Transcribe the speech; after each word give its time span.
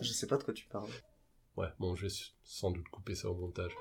Je 0.00 0.12
sais 0.12 0.26
pas 0.26 0.36
de 0.36 0.44
quoi 0.44 0.54
tu 0.54 0.66
parles. 0.66 0.90
Ouais, 1.56 1.68
bon, 1.78 1.94
je 1.94 2.06
vais 2.06 2.12
sans 2.42 2.70
doute 2.70 2.88
couper 2.88 3.14
ça 3.14 3.28
au 3.28 3.34
montage. 3.34 3.72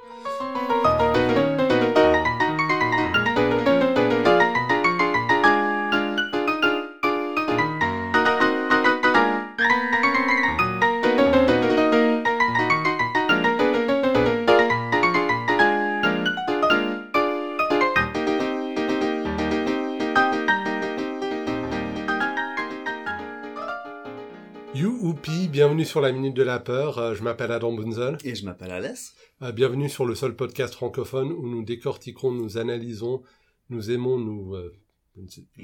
Bienvenue 25.79 25.91
sur 25.91 26.01
la 26.01 26.11
Minute 26.11 26.35
de 26.35 26.43
la 26.43 26.59
Peur. 26.59 26.97
Euh, 26.97 27.15
Je 27.15 27.23
m'appelle 27.23 27.53
Adam 27.53 27.71
Bunzel. 27.71 28.17
Et 28.25 28.35
je 28.35 28.43
m'appelle 28.43 28.71
Alès. 28.71 29.13
Euh, 29.41 29.53
Bienvenue 29.53 29.87
sur 29.87 30.05
le 30.05 30.13
seul 30.13 30.35
podcast 30.35 30.73
francophone 30.73 31.31
où 31.31 31.47
nous 31.47 31.63
décortiquons, 31.63 32.33
nous 32.33 32.57
analysons, 32.57 33.23
nous 33.69 33.89
aimons, 33.89 34.19
nous... 34.19 34.55
euh, 34.55 34.75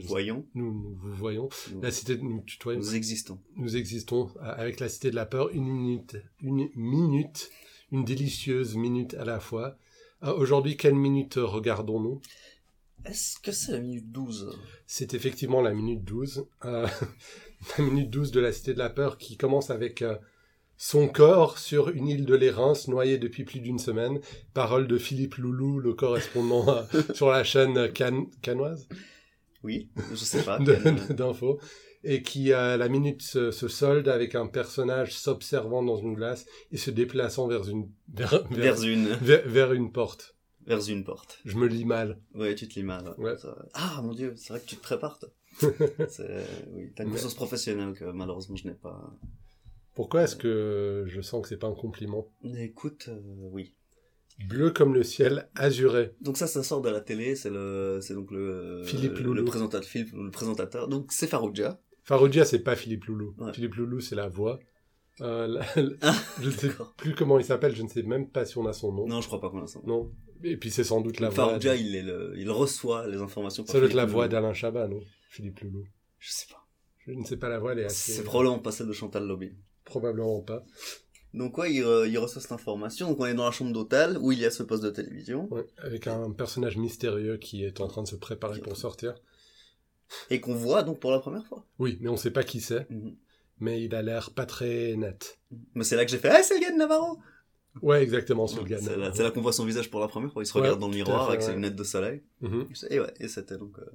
Voyons. 0.05 0.45
Nous, 0.55 0.71
nous 0.71 0.95
vous 0.95 1.13
voyons. 1.15 1.49
Nous, 1.73 1.81
La 1.81 1.91
cité, 1.91 2.17
nous 2.17 2.39
tutoyons. 2.45 2.79
nous 2.79 2.95
existons. 2.95 3.41
Nous 3.57 3.75
existons 3.75 4.29
avec 4.41 4.79
la 4.79 4.87
Cité 4.87 5.09
de 5.11 5.15
la 5.15 5.25
Peur, 5.25 5.49
une 5.51 5.67
minute, 5.67 6.15
une 6.39 6.69
minute, 6.77 7.49
une 7.91 8.05
délicieuse 8.05 8.77
minute 8.77 9.15
à 9.15 9.25
la 9.25 9.41
fois. 9.41 9.75
Euh, 10.23 10.33
Aujourd'hui, 10.33 10.77
quelle 10.77 10.95
minute 10.95 11.35
regardons-nous? 11.35 12.21
Est-ce 13.03 13.37
que 13.39 13.51
c'est 13.51 13.73
la 13.73 13.79
minute 13.81 14.09
12 14.13 14.57
C'est 14.87 15.13
effectivement 15.13 15.61
la 15.61 15.73
minute 15.73 16.05
12. 16.05 16.47
euh, 16.63 16.87
la 17.77 17.83
minute 17.85 18.09
12 18.09 18.31
de 18.31 18.39
la 18.39 18.51
Cité 18.51 18.73
de 18.73 18.79
la 18.79 18.89
Peur 18.89 19.17
qui 19.17 19.37
commence 19.37 19.69
avec 19.69 20.01
euh, 20.01 20.15
son 20.77 21.07
corps 21.07 21.57
sur 21.57 21.89
une 21.89 22.07
île 22.07 22.25
de 22.25 22.35
l'Érins 22.35 22.73
noyé 22.87 23.17
depuis 23.17 23.43
plus 23.45 23.59
d'une 23.61 23.79
semaine. 23.79 24.19
Parole 24.53 24.87
de 24.87 24.97
Philippe 24.97 25.35
Loulou, 25.35 25.79
le 25.79 25.93
correspondant 25.93 26.67
euh, 26.69 26.83
sur 27.13 27.29
la 27.29 27.43
chaîne 27.43 27.91
can 27.93 28.25
canoise 28.41 28.87
Oui, 29.63 29.89
je 30.11 30.15
sais 30.15 30.43
pas. 30.43 30.59
d'infos. 30.59 31.59
Et 32.07 32.21
qui, 32.21 32.53
à 32.53 32.77
la 32.77 32.87
minute, 32.87 33.23
se, 33.23 33.49
se 33.49 33.67
solde 33.67 34.07
avec 34.07 34.35
un 34.35 34.45
personnage 34.45 35.13
s'observant 35.17 35.81
dans 35.81 35.97
une 35.97 36.13
glace 36.13 36.45
et 36.71 36.77
se 36.77 36.91
déplaçant 36.91 37.47
vers 37.47 37.67
une, 37.67 37.89
vers, 38.13 38.43
vers, 38.51 38.75
Vers 38.75 38.83
une, 38.83 39.07
vers- 39.21 39.47
vers 39.47 39.73
une 39.73 39.91
porte. 39.91 40.35
vers 40.67 40.87
une 40.87 41.03
porte. 41.03 41.39
Je 41.45 41.57
me 41.57 41.65
lis 41.65 41.83
mal. 41.85 42.19
Ouais, 42.35 42.53
tu 42.53 42.67
te 42.67 42.75
lis 42.75 42.83
mal. 42.83 43.15
Ouais. 43.17 43.33
Ah 43.73 44.01
mon 44.03 44.13
dieu, 44.13 44.33
c'est 44.37 44.49
vrai 44.53 44.59
que 44.59 44.67
tu 44.67 44.75
te 44.75 44.83
prépares 44.83 45.17
toi. 45.17 45.29
C'est- 45.59 46.45
oui, 46.73 46.91
t'as 46.95 47.03
une 47.03 47.11
Ouais. 47.11 47.19
professionnelle 47.35 47.93
que 47.93 48.05
malheureusement 48.05 48.55
je 48.55 48.67
n'ai 48.67 48.73
pas. 48.73 49.13
Pourquoi 49.93 50.23
est-ce 50.23 50.35
que 50.35 51.05
je 51.07 51.21
sens 51.21 51.41
que 51.41 51.47
c'est 51.47 51.57
pas 51.57 51.67
un 51.67 51.73
compliment? 51.75 52.27
Écoute, 52.57 53.05
euh, 53.09 53.19
oui. 53.51 53.73
Bleu 54.49 54.69
comme 54.71 54.93
le 54.93 55.03
ciel, 55.03 55.47
azuré. 55.55 56.11
Donc 56.19 56.35
ça, 56.35 56.47
ça 56.47 56.61
sort 56.61 56.81
de 56.81 56.89
la 56.89 56.99
télé, 56.99 57.35
c'est 57.37 57.49
le, 57.49 57.99
c'est 58.01 58.13
donc 58.13 58.31
le, 58.31 58.81
Philippe 58.83 59.17
le, 59.19 59.23
Loulou. 59.23 59.45
présentateur, 59.45 59.87
Philippe- 59.87 60.13
le 60.13 60.29
présentateur. 60.31 60.89
Donc 60.89 61.13
c'est 61.13 61.27
Farouja. 61.27 61.79
Faroudia, 62.03 62.43
c'est 62.43 62.59
pas 62.59 62.75
Philippe 62.75 63.05
Loulou. 63.05 63.33
Ouais. 63.37 63.53
Philippe 63.53 63.75
Loulou, 63.75 64.01
c'est 64.01 64.15
la 64.15 64.27
voix. 64.27 64.59
Euh, 65.21 65.47
la- 65.77 65.89
Ah, 66.01 66.13
je 66.41 66.47
ne 66.47 66.51
sais 66.51 66.69
plus 66.97 67.15
comment 67.15 67.39
il 67.39 67.45
s'appelle, 67.45 67.73
je 67.73 67.81
ne 67.83 67.87
sais 67.87 68.03
même 68.03 68.29
pas 68.29 68.43
si 68.43 68.57
on 68.57 68.65
a 68.65 68.73
son 68.73 68.91
nom. 68.91 69.07
Non, 69.07 69.21
je 69.21 69.27
crois 69.27 69.39
pas 69.39 69.49
qu'on 69.49 69.63
a 69.63 69.67
ça. 69.67 69.79
Non. 69.85 70.11
Et 70.43 70.57
puis 70.57 70.69
c'est 70.69 70.83
sans 70.83 70.99
doute 70.99 71.21
la 71.21 71.27
Donc, 71.29 71.35
voix. 71.37 71.45
Farouja, 71.47 71.75
il 71.77 71.95
est 71.95 72.03
le, 72.03 72.33
il 72.35 72.51
reçoit 72.51 73.07
les 73.07 73.17
informations. 73.21 73.63
par 73.63 73.71
Ça 73.71 73.79
doit 73.79 73.87
être 73.87 73.93
la 73.95 74.05
voix 74.05 74.27
d'Alain 74.27 74.53
Chabat, 74.53 74.89
non? 74.89 74.99
Philippe 75.29 75.59
Loulou. 75.61 75.85
Je 76.19 76.31
sais 76.31 76.45
pas. 76.49 76.65
Je 77.05 77.11
ne 77.11 77.23
sais 77.23 77.37
pas 77.37 77.49
la 77.49 77.59
voix, 77.59 77.73
elle 77.73 77.79
est 77.79 77.85
assez... 77.85 78.13
C'est 78.13 78.23
probablement 78.23 78.59
pas 78.59 78.71
celle 78.71 78.87
de 78.87 78.93
Chantal 78.93 79.25
Lobby. 79.27 79.51
Probablement 79.83 80.41
pas. 80.41 80.63
Donc 81.33 81.57
ouais, 81.57 81.71
il, 81.73 81.83
re- 81.83 82.07
il 82.09 82.17
reçoit 82.17 82.41
cette 82.41 82.51
information. 82.53 83.09
Donc 83.09 83.19
on 83.19 83.25
est 83.25 83.33
dans 83.33 83.45
la 83.45 83.51
chambre 83.51 83.73
d'hôtel 83.73 84.17
où 84.19 84.31
il 84.31 84.39
y 84.39 84.45
a 84.45 84.51
ce 84.51 84.63
poste 84.63 84.83
de 84.83 84.89
télévision 84.89 85.47
Ouais, 85.53 85.65
avec 85.77 86.07
un 86.07 86.31
personnage 86.31 86.77
mystérieux 86.77 87.37
qui 87.37 87.63
est 87.63 87.81
en 87.81 87.87
train 87.87 88.01
de 88.03 88.07
se 88.07 88.15
préparer 88.15 88.59
pour 88.61 88.77
sortir. 88.77 89.15
et 90.29 90.39
qu'on 90.39 90.55
voit 90.55 90.83
donc 90.83 90.99
pour 90.99 91.11
la 91.11 91.19
première 91.19 91.45
fois. 91.45 91.65
Oui, 91.79 91.97
mais 92.01 92.09
on 92.09 92.15
sait 92.17 92.31
pas 92.31 92.43
qui 92.43 92.61
c'est, 92.61 92.89
Mhm. 92.89 93.15
mais 93.59 93.83
il 93.83 93.93
a 93.95 94.01
l'air 94.01 94.31
pas 94.31 94.45
très 94.45 94.95
net. 94.95 95.39
Mais 95.73 95.83
c'est 95.83 95.95
là 95.95 96.05
que 96.05 96.11
j'ai 96.11 96.17
fait 96.19 96.29
Ah, 96.29 96.41
c'est 96.43 96.55
le 96.55 96.61
gars 96.61 96.71
de 96.71 96.77
Navarro 96.77 97.19
Ouais, 97.81 98.01
exactement, 98.01 98.47
sur 98.47 98.63
le 98.63 98.69
gars. 98.69 98.79
C'est 98.79 98.95
là, 98.95 99.11
c'est 99.13 99.23
là 99.23 99.31
qu'on 99.31 99.41
voit 99.41 99.51
son 99.51 99.65
visage 99.65 99.89
pour 99.91 99.99
la 99.99 100.07
première 100.07 100.31
fois. 100.31 100.41
Il 100.41 100.45
se 100.45 100.53
Ouais, 100.53 100.61
regarde 100.61 100.79
dans 100.79 100.87
le 100.87 100.93
miroir 100.95 101.25
fait, 101.25 101.31
avec 101.33 101.41
ses 101.43 101.53
lunettes 101.53 101.75
de 101.75 101.83
soleil. 101.83 102.23
Mhm. 102.41 102.67
Et 102.89 102.99
ouais, 103.01 103.13
et 103.19 103.27
c'était 103.27 103.57
donc. 103.57 103.77
euh, 103.79 103.85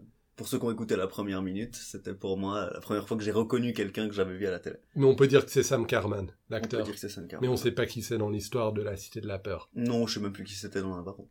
pour 0.41 0.49
ceux 0.49 0.59
qui 0.59 0.65
ont 0.65 0.71
écouté 0.71 0.97
la 0.97 1.07
première 1.07 1.43
minute, 1.43 1.77
c'était 1.77 2.15
pour 2.15 2.39
moi 2.39 2.71
la 2.73 2.81
première 2.81 3.07
fois 3.07 3.19
que 3.19 3.23
j'ai 3.23 3.31
reconnu 3.31 3.75
quelqu'un 3.75 4.09
que 4.09 4.15
j'avais 4.15 4.35
vu 4.39 4.47
à 4.47 4.51
la 4.51 4.59
télé. 4.59 4.77
Mais 4.97 5.05
on 5.05 5.15
peut 5.15 5.27
dire 5.27 5.45
que 5.45 5.51
c'est 5.51 5.63
Sam 5.63 5.87
Carman, 5.87 6.21
On 6.23 6.25
peut 6.27 6.33
l'acteur. 6.49 6.83
dire 6.83 6.95
que 6.95 6.99
c'est 6.99 7.11
Sam 7.11 7.29
Carman. 7.29 7.47
Mais 7.47 7.53
on 7.53 7.59
sait 7.59 7.73
pas 7.73 7.85
qui 7.85 8.01
c'est 8.01 8.17
dans 8.17 8.31
l'histoire 8.31 8.73
de 8.73 8.81
la 8.81 8.97
Cité 8.97 9.21
de 9.21 9.27
la 9.29 9.39
Peur. 9.39 9.69
Non, 9.75 10.07
je 10.07 10.15
sais 10.15 10.21
même 10.21 10.33
plus 10.33 10.45
qui 10.45 10.55
c'était 10.55 10.81
dans 10.81 10.97
Navarro. 10.97 11.29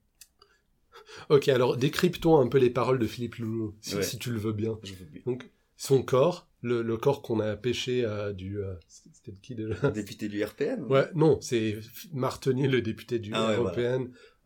Ok, 1.29 1.47
alors 1.47 1.75
décryptons 1.75 2.39
un 2.39 2.47
peu 2.47 2.59
les 2.59 2.69
paroles 2.69 2.99
de 2.99 3.07
Philippe 3.07 3.37
Loulou, 3.37 3.75
si, 3.81 3.95
Ouais. 3.95 4.03
si 4.03 4.19
tu 4.19 4.29
le 4.31 4.37
veux 4.37 4.53
bien. 4.53 4.77
Je 4.83 4.93
veux 4.93 5.05
bien. 5.05 5.23
Donc, 5.25 5.49
son 5.75 6.03
corps, 6.03 6.47
le, 6.61 6.83
le 6.83 6.97
corps 6.97 7.23
qu'on 7.23 7.39
a 7.39 7.55
pêché 7.55 8.05
euh, 8.05 8.31
du... 8.31 8.59
euh, 8.59 8.75
C'était 8.87 9.31
qui 9.41 9.55
déjà 9.55 9.89
Député 9.89 10.27
du 10.27 10.43
RPN 10.43 10.83
Ouais, 10.83 11.07
non, 11.15 11.39
c'est 11.41 11.79
Marteni, 12.13 12.67
le 12.67 12.83
député 12.83 13.17
du 13.17 13.31
Ah 13.33 13.59
ouais. 13.59 13.97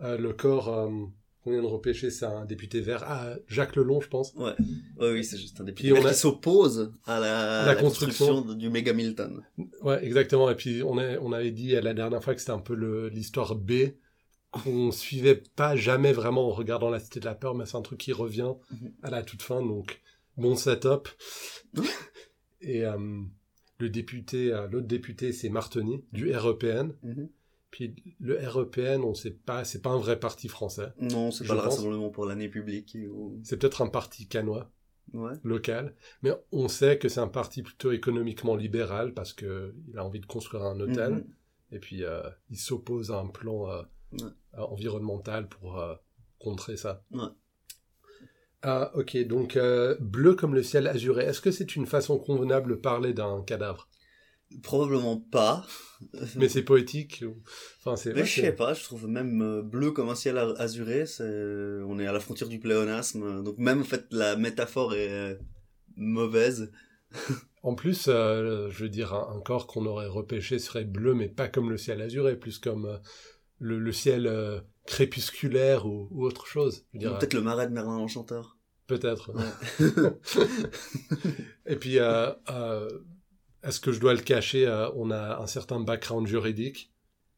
Euh, 0.01 0.17
le 0.17 0.31
corps 0.31 0.69
euh, 0.69 0.89
qu'on 1.43 1.51
vient 1.51 1.61
de 1.61 1.67
repêcher, 1.67 2.09
c'est 2.09 2.25
un 2.25 2.45
député 2.45 2.79
vert. 2.81 3.03
Ah, 3.05 3.35
Jacques 3.47 3.75
Lelon, 3.75 3.99
je 4.01 4.07
pense. 4.07 4.33
Ouais, 4.35 4.53
ouais 4.99 5.11
oui, 5.11 5.23
c'est 5.25 5.37
juste 5.37 5.59
un 5.59 5.65
député 5.65 5.91
vert 5.91 6.05
a- 6.05 6.09
qui 6.09 6.15
s'oppose 6.15 6.93
à 7.05 7.19
la, 7.19 7.63
à 7.69 7.75
construction. 7.75 8.41
du 8.41 8.69
méga 8.69 8.93
Milton. 8.93 9.43
Ouais, 9.81 10.03
exactement. 10.05 10.49
Et 10.49 10.55
puis, 10.55 10.81
on, 10.83 10.97
a, 10.97 11.17
on 11.19 11.31
avait 11.33 11.51
dit 11.51 11.75
euh, 11.75 11.81
la 11.81 11.93
dernière 11.93 12.23
fois 12.23 12.33
que 12.33 12.39
c'était 12.39 12.51
un 12.53 12.59
peu 12.59 12.73
l'histoire 13.09 13.55
B, 13.55 13.71
qu'on 14.51 14.91
suivait 14.91 15.41
pas 15.55 15.75
jamais 15.75 16.13
vraiment 16.13 16.47
en 16.47 16.51
regardant 16.51 16.89
la 16.89 16.99
Cité 16.99 17.19
de 17.19 17.25
la 17.25 17.35
Peur, 17.35 17.55
mais 17.55 17.65
c'est 17.65 17.75
un 17.77 17.81
truc 17.81 17.99
qui 17.99 18.13
revient 18.13 18.53
Mhm. 18.71 18.93
à 19.03 19.09
la 19.09 19.23
toute 19.23 19.41
fin. 19.41 19.61
Donc, 19.61 19.99
bon 20.37 20.55
setup. 20.55 21.09
Et 22.61 22.85
euh, 22.85 22.97
le 23.79 23.89
député, 23.89 24.53
euh, 24.53 24.67
l'autre 24.67 24.87
député, 24.87 25.33
c'est 25.33 25.49
Marteni, 25.49 26.03
du 26.13 26.31
REPN. 26.35 26.93
Mhm. 27.03 27.29
Puis 27.73 27.95
le 28.19 28.37
REPN, 28.37 29.01
on 29.03 29.15
sait 29.15 29.31
pas, 29.31 29.63
c'est 29.65 29.81
pas 29.81 29.89
un 29.89 29.97
vrai 29.97 30.19
parti 30.19 30.47
français. 30.47 30.93
Non, 30.99 31.31
c'est 31.31 31.43
pas 31.47 31.55
le. 31.55 31.61
Rassemblement 31.61 32.11
pour 32.11 32.27
l'année 32.27 32.47
publique. 32.47 32.95
Ou... 33.11 33.39
C'est 33.43 33.57
peut-être 33.57 33.81
un 33.81 33.87
parti 33.87 34.27
canois, 34.27 34.71
Ouais. 35.11 35.33
local, 35.43 35.95
mais 36.21 36.29
on 36.51 36.67
sait 36.67 36.99
que 36.99 37.09
c'est 37.09 37.19
un 37.19 37.27
parti 37.27 37.63
plutôt 37.63 37.91
économiquement 37.91 38.55
libéral 38.55 39.15
parce 39.15 39.33
que 39.33 39.73
il 39.87 39.97
a 39.97 40.05
envie 40.05 40.19
de 40.19 40.27
construire 40.27 40.63
un 40.65 40.79
hôtel 40.79 41.13
Mhm. 41.13 41.25
et 41.71 41.79
puis 41.79 42.03
euh, 42.03 42.21
il 42.51 42.57
s'oppose 42.59 43.09
à 43.09 43.17
un 43.17 43.27
plan 43.27 43.69
euh, 43.71 43.81
Ouais. 44.13 44.29
euh, 44.53 44.61
environnemental 44.61 45.49
pour 45.49 45.79
euh, 45.79 45.95
contrer 46.37 46.77
ça. 46.77 47.03
Ouais. 47.11 47.25
Ah, 48.61 48.91
ok, 48.93 49.17
donc 49.27 49.57
bleu 49.99 50.35
comme 50.35 50.53
le 50.55 50.61
ciel 50.63 50.87
azuré. 50.87 51.25
Est-ce 51.25 51.41
que 51.41 51.49
c'est 51.51 51.75
une 51.75 51.85
façon 51.87 52.17
convenable 52.19 52.69
de 52.71 52.75
parler 52.75 53.13
d'un 53.13 53.41
cadavre? 53.43 53.89
Probablement 54.61 55.17
pas. 55.17 55.65
Mais 56.35 56.49
c'est 56.49 56.63
poétique. 56.63 57.23
Enfin, 57.79 57.95
c'est. 57.95 58.13
Mais 58.13 58.25
je 58.25 58.41
sais 58.41 58.51
pas, 58.51 58.73
je 58.73 58.83
trouve 58.83 59.07
même 59.07 59.41
euh, 59.41 59.61
bleu 59.61 59.91
comme 59.91 60.09
un 60.09 60.15
ciel 60.15 60.37
azuré, 60.57 61.05
c'est... 61.05 61.23
on 61.23 61.99
est 61.99 62.07
à 62.07 62.11
la 62.11 62.19
frontière 62.19 62.49
du 62.49 62.59
pléonasme, 62.59 63.43
donc 63.43 63.57
même 63.57 63.81
en 63.81 63.85
fait 63.85 64.05
la 64.11 64.35
métaphore 64.35 64.93
est 64.93 65.11
euh, 65.11 65.35
mauvaise. 65.95 66.71
En 67.65 67.75
plus, 67.75 68.09
euh, 68.09 68.69
je 68.69 68.83
veux 68.83 68.89
dire, 68.89 69.13
un, 69.13 69.37
un 69.37 69.39
corps 69.39 69.67
qu'on 69.67 69.85
aurait 69.85 70.07
repêché 70.07 70.59
serait 70.59 70.83
bleu, 70.83 71.13
mais 71.13 71.29
pas 71.29 71.47
comme 71.47 71.69
le 71.69 71.77
ciel 71.77 72.01
azuré, 72.01 72.35
plus 72.35 72.59
comme 72.59 72.85
euh, 72.85 72.97
le, 73.59 73.79
le 73.79 73.91
ciel 73.93 74.27
euh, 74.27 74.59
crépusculaire 74.85 75.85
ou, 75.85 76.09
ou 76.11 76.25
autre 76.25 76.45
chose. 76.45 76.85
Je 76.93 77.07
Peut-être 77.07 77.33
le 77.33 77.41
marais 77.41 77.67
de 77.67 77.73
Merlin 77.73 77.97
l'Enchanteur. 77.97 78.57
Peut-être. 78.87 79.31
Ouais. 79.33 80.13
Et 81.65 81.77
puis, 81.77 81.99
euh, 81.99 82.31
euh, 82.49 82.89
est-ce 83.63 83.79
que 83.79 83.91
je 83.91 83.99
dois 83.99 84.13
le 84.13 84.21
cacher 84.21 84.67
euh, 84.67 84.89
On 84.95 85.11
a 85.11 85.39
un 85.41 85.47
certain 85.47 85.79
background 85.79 86.27
juridique? 86.27 86.91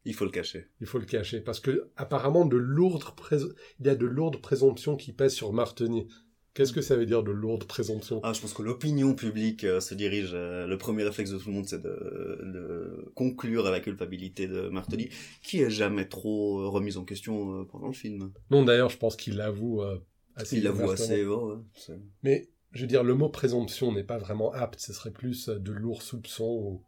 Il 0.05 0.13
faut 0.13 0.25
le 0.25 0.31
cacher. 0.31 0.67
Il 0.81 0.87
faut 0.87 0.99
le 0.99 1.05
cacher 1.05 1.41
parce 1.41 1.59
que 1.59 1.89
apparemment 1.97 2.45
de 2.45 2.57
lourdes 2.57 3.03
il 3.79 3.85
y 3.85 3.89
a 3.89 3.95
de 3.95 4.05
lourdes 4.05 4.39
présomptions 4.39 4.95
qui 4.95 5.13
pèsent 5.13 5.33
sur 5.33 5.51
Marteni. 5.51 6.07
Qu'est-ce 6.53 6.71
que 6.71 6.81
ça 6.81 6.95
veut 6.95 7.05
dire 7.05 7.21
de 7.21 7.31
lourdes 7.31 7.65
présomptions? 7.65 8.21
Ah, 8.23 8.31
je 8.31 8.39
pense 8.39 8.53
que 8.53 8.61
l'opinion 8.61 9.13
publique 9.13 9.65
euh, 9.65 9.81
se 9.81 9.93
dirige. 9.93 10.31
euh, 10.33 10.65
le 10.65 10.77
premier 10.77 11.03
réflexe 11.03 11.31
de 11.31 11.37
tout 11.37 11.49
le 11.49 11.55
monde, 11.55 11.67
c'est 11.67 11.81
de, 11.81 12.39
de 12.43 13.11
conclure 13.13 13.65
à 13.67 13.71
la 13.71 13.81
culpabilité 13.81 14.47
de 14.47 14.69
Martelly, 14.69 15.09
qui 15.43 15.59
est 15.59 15.69
jamais 15.69 16.07
trop 16.07 16.61
euh, 16.61 16.67
remise 16.69 16.95
en 16.95 17.03
question 17.03 17.65
pendant 17.65 17.87
le 17.87 17.93
film. 17.93 18.31
Non, 18.51 18.63
d'ailleurs, 18.63 18.89
je 18.89 18.97
pense 18.97 19.17
qu'il 19.17 19.35
l'avoue 19.35 19.83
assez. 20.35 20.57
Il 20.57 20.63
l'avoue 20.63 20.89
assez. 20.91 21.25
ouais, 21.25 21.55
Mais 22.23 22.47
je 22.75 22.81
veux 22.81 22.87
dire, 22.87 23.03
le 23.03 23.15
mot 23.15 23.29
présomption 23.29 23.91
n'est 23.91 24.03
pas 24.03 24.17
vraiment 24.19 24.51
apte. 24.53 24.79
Ce 24.79 24.93
serait 24.93 25.11
plus 25.11 25.49
euh, 25.49 25.57
de 25.57 25.71
lourds 25.71 26.03
soupçons 26.03 26.45
ou 26.45 26.83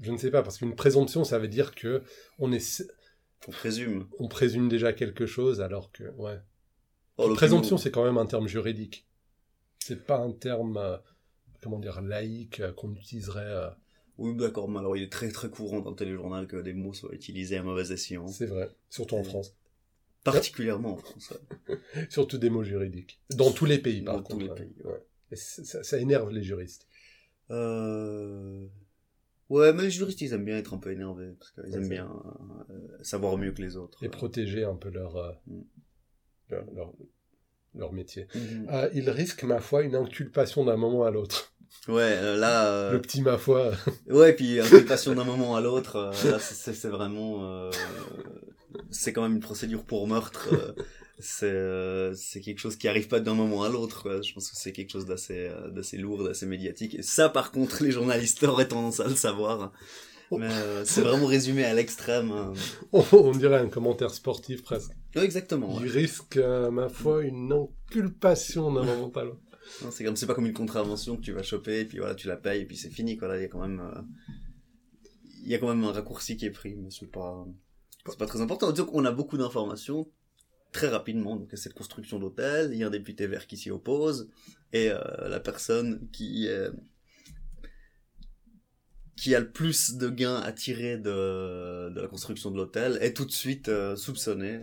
je 0.00 0.10
ne 0.10 0.16
sais 0.16 0.30
pas 0.32 0.42
parce 0.42 0.58
qu'une 0.58 0.74
présomption, 0.74 1.22
ça 1.22 1.38
veut 1.38 1.48
dire 1.48 1.74
que 1.74 2.02
on 2.38 2.50
est 2.50 2.82
on 3.46 3.52
présume. 3.52 4.08
on 4.18 4.26
présume 4.26 4.68
déjà 4.68 4.92
quelque 4.92 5.26
chose 5.26 5.60
alors 5.60 5.92
que 5.92 6.04
ouais. 6.16 6.40
Oh, 7.18 7.32
Présomption, 7.34 7.76
c'est 7.76 7.90
quand 7.90 8.04
même 8.04 8.18
un 8.18 8.26
terme 8.26 8.48
juridique. 8.48 9.06
C'est 9.78 10.06
pas 10.06 10.18
un 10.18 10.32
terme, 10.32 10.76
euh, 10.78 10.96
comment 11.62 11.78
dire, 11.78 12.00
laïque 12.00 12.60
euh, 12.60 12.72
qu'on 12.72 12.94
utiliserait. 12.94 13.44
euh, 13.44 13.68
Oui, 14.16 14.34
d'accord, 14.34 14.68
mais 14.68 14.78
alors 14.78 14.96
il 14.96 15.02
est 15.02 15.12
très 15.12 15.28
très 15.30 15.50
courant 15.50 15.80
dans 15.80 15.90
le 15.90 15.96
téléjournal 15.96 16.46
que 16.46 16.56
des 16.56 16.72
mots 16.72 16.94
soient 16.94 17.12
utilisés 17.14 17.58
à 17.58 17.62
mauvais 17.62 17.92
escient. 17.92 18.26
C'est 18.28 18.46
vrai, 18.46 18.70
surtout 18.88 19.16
en 19.16 19.24
France. 19.24 19.54
Particulièrement 20.24 20.92
en 20.92 20.96
France. 20.96 21.32
surtout 22.10 22.38
des 22.38 22.50
mots 22.50 22.62
juridiques. 22.64 23.20
Dans 23.30 23.50
tous 23.50 23.64
les 23.64 23.78
pays, 23.78 24.02
par 24.02 24.16
Dans 24.16 24.22
tous 24.22 24.32
contre. 24.38 24.44
les 24.44 24.50
ouais. 24.50 24.56
pays, 24.56 24.74
Ouais. 24.84 25.02
Et 25.32 25.36
ça, 25.36 25.82
ça 25.82 25.98
énerve 25.98 26.30
les 26.30 26.42
juristes. 26.42 26.86
Euh... 27.50 28.66
Ouais, 29.48 29.72
mais 29.72 29.82
les 29.82 29.90
juristes, 29.90 30.20
ils 30.22 30.32
aiment 30.32 30.44
bien 30.44 30.56
être 30.56 30.72
un 30.74 30.78
peu 30.78 30.92
énervés, 30.92 31.32
parce 31.38 31.50
qu'ils 31.50 31.64
Ouais, 31.64 31.74
aiment 31.76 31.88
bien 31.88 32.10
euh, 32.70 32.74
savoir 33.02 33.36
mieux 33.36 33.52
que 33.52 33.60
les 33.60 33.76
autres. 33.76 34.02
Et 34.02 34.08
protéger 34.08 34.64
un 34.64 34.76
peu 34.76 34.88
leur, 34.90 35.16
euh, 35.16 35.32
Mm. 35.46 35.60
leur, 36.50 36.64
leur, 36.74 36.92
leur 37.74 37.92
métier. 37.92 38.28
Mhm. 38.34 38.68
Euh, 38.70 38.88
ils 38.94 39.08
risquent, 39.10 39.44
ma 39.44 39.60
foi, 39.60 39.82
une 39.82 39.94
inculpation 39.96 40.64
d'un 40.64 40.76
moment 40.76 41.04
à 41.04 41.10
l'autre. 41.10 41.52
Ouais, 41.88 42.36
là... 42.36 42.92
Le 42.92 43.00
petit, 43.00 43.22
ma 43.22 43.38
foi. 43.38 43.72
Ouais, 44.08 44.32
puis 44.34 44.60
inculpation 44.60 45.14
d'un 45.14 45.24
moment 45.24 45.56
à 45.56 45.60
l'autre, 45.60 46.12
là, 46.30 46.38
c'est 46.38 46.88
vraiment... 46.88 47.70
C'est 48.90 49.12
quand 49.12 49.22
même 49.22 49.34
une 49.34 49.40
procédure 49.40 49.84
pour 49.84 50.06
meurtre. 50.06 50.48
euh, 50.52 50.72
c'est 51.18 51.46
euh, 51.50 52.12
c'est 52.14 52.40
quelque 52.40 52.58
chose 52.58 52.76
qui 52.76 52.88
arrive 52.88 53.08
pas 53.08 53.20
d'un 53.20 53.34
moment 53.34 53.62
à 53.62 53.68
l'autre. 53.68 54.20
Je 54.22 54.32
pense 54.32 54.50
que 54.50 54.56
c'est 54.56 54.72
quelque 54.72 54.90
chose 54.90 55.06
d'assez 55.06 55.48
euh, 55.48 55.70
d'assez 55.70 55.96
lourd, 55.98 56.24
d'assez 56.24 56.46
médiatique. 56.46 56.94
Et 56.96 57.02
ça, 57.02 57.28
par 57.28 57.52
contre, 57.52 57.82
les 57.84 57.90
journalistes 57.90 58.42
auraient 58.44 58.68
tendance 58.68 59.00
à 59.00 59.08
le 59.08 59.14
savoir. 59.14 59.72
Mais 60.30 60.46
euh, 60.50 60.82
c'est 60.86 61.02
vraiment 61.02 61.26
résumé 61.26 61.62
à 61.64 61.74
l'extrême. 61.74 62.32
hein. 62.32 62.52
On, 62.92 63.04
on 63.12 63.32
dirait 63.32 63.58
un 63.58 63.68
commentaire 63.68 64.14
sportif 64.14 64.62
presque. 64.62 64.92
Ouais, 65.14 65.24
exactement. 65.24 65.74
ouais. 65.76 65.82
Ils 65.84 65.90
risquent, 65.90 66.38
euh, 66.38 66.70
ma 66.70 66.88
foi, 66.88 67.22
une 67.24 67.52
inculpation 67.52 68.72
d'un 68.72 68.82
moment 68.82 69.10
à 69.14 69.24
l'autre. 69.24 69.40
Non, 69.82 69.90
C'est 69.90 70.04
comme 70.04 70.16
c'est 70.16 70.26
pas 70.26 70.34
comme 70.34 70.46
une 70.46 70.54
contravention 70.54 71.16
que 71.16 71.20
tu 71.22 71.32
vas 71.32 71.42
choper 71.42 71.80
et 71.80 71.84
puis 71.84 71.98
voilà 71.98 72.14
tu 72.14 72.26
la 72.28 72.36
payes 72.36 72.62
et 72.62 72.64
puis 72.64 72.76
c'est 72.76 72.90
fini 72.90 73.16
quoi 73.16 73.36
il 73.36 73.42
y 73.42 73.44
a 73.44 73.48
quand 73.48 73.60
même 73.60 73.80
euh, 73.80 74.00
il 75.44 75.48
y 75.50 75.54
a 75.54 75.58
quand 75.58 75.68
même 75.68 75.84
un 75.84 75.92
raccourci 75.92 76.36
qui 76.36 76.46
est 76.46 76.50
pris 76.50 76.74
mais 76.74 76.88
c'est 76.90 77.10
pas 77.10 77.46
c'est 78.06 78.18
pas 78.18 78.26
très 78.26 78.40
important. 78.40 78.72
Donc 78.72 78.92
on 78.92 79.04
a 79.04 79.12
beaucoup 79.12 79.38
d'informations 79.38 80.10
très 80.72 80.88
rapidement. 80.88 81.36
Donc 81.36 81.50
cette 81.54 81.74
construction 81.74 82.18
d'hôtel 82.18 82.70
il 82.72 82.78
y 82.78 82.84
a 82.84 82.86
un 82.86 82.90
député 82.90 83.26
vert 83.26 83.46
qui 83.46 83.56
s'y 83.56 83.70
oppose 83.70 84.30
et 84.72 84.90
euh, 84.90 85.28
la 85.28 85.40
personne 85.40 86.08
qui 86.12 86.48
euh, 86.48 86.70
qui 89.16 89.34
a 89.34 89.40
le 89.40 89.50
plus 89.52 89.94
de 89.94 90.08
gains 90.08 90.40
à 90.40 90.52
tirer 90.52 90.96
de, 90.96 91.90
de 91.90 92.00
la 92.00 92.08
construction 92.08 92.50
de 92.50 92.56
l'hôtel 92.56 92.98
est 93.00 93.14
tout 93.16 93.24
de 93.24 93.30
suite 93.30 93.68
euh, 93.68 93.94
soupçonnée. 93.94 94.60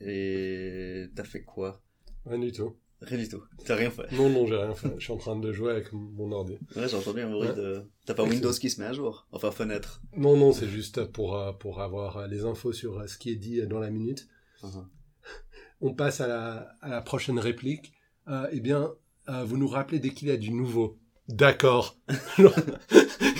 Et 0.00 1.08
t'as 1.14 1.24
fait 1.24 1.42
quoi? 1.42 1.82
Rien 2.24 2.38
du 2.38 2.52
tout. 2.52 2.76
Rien 3.02 3.18
du 3.18 3.28
tout. 3.28 3.42
T'as 3.66 3.74
rien 3.74 3.90
fait. 3.90 4.10
Non, 4.12 4.30
non, 4.30 4.46
j'ai 4.46 4.56
rien 4.56 4.74
fait. 4.74 4.94
Je 4.98 5.04
suis 5.04 5.12
en 5.12 5.18
train 5.18 5.36
de 5.36 5.52
jouer 5.52 5.70
avec 5.72 5.92
mon 5.92 6.32
ordi. 6.32 6.54
Ouais, 6.74 6.88
j'ai 6.88 6.96
entendu 6.96 7.20
un 7.20 7.30
bruit 7.30 7.48
Ouais. 7.48 7.54
de... 7.54 7.82
T'as 8.06 8.14
pas 8.14 8.24
Windows 8.24 8.52
qui 8.52 8.70
se 8.70 8.80
met 8.80 8.86
à 8.86 8.92
jour 8.94 9.26
Enfin, 9.32 9.50
fenêtre. 9.50 10.00
Non, 10.16 10.36
non, 10.36 10.52
c'est 10.52 10.68
juste 10.68 11.04
pour, 11.04 11.36
euh, 11.36 11.52
pour 11.52 11.82
avoir 11.82 12.16
euh, 12.16 12.26
les 12.26 12.44
infos 12.44 12.72
sur 12.72 12.98
euh, 13.00 13.06
ce 13.06 13.18
qui 13.18 13.30
est 13.30 13.36
dit 13.36 13.66
dans 13.66 13.78
la 13.80 13.90
minute. 13.90 14.28
Mhm. 14.62 14.88
On 15.82 15.92
passe 15.94 16.20
à 16.22 16.26
la, 16.26 16.74
à 16.80 16.88
la 16.88 17.02
prochaine 17.02 17.38
réplique. 17.38 17.92
Euh, 18.28 18.48
eh 18.50 18.60
bien, 18.60 18.92
euh, 19.28 19.44
vous 19.44 19.58
nous 19.58 19.68
rappelez 19.68 19.98
dès 20.00 20.10
qu'il 20.10 20.28
y 20.28 20.30
a 20.30 20.36
du 20.38 20.50
nouveau. 20.52 20.98
D'accord. 21.28 21.96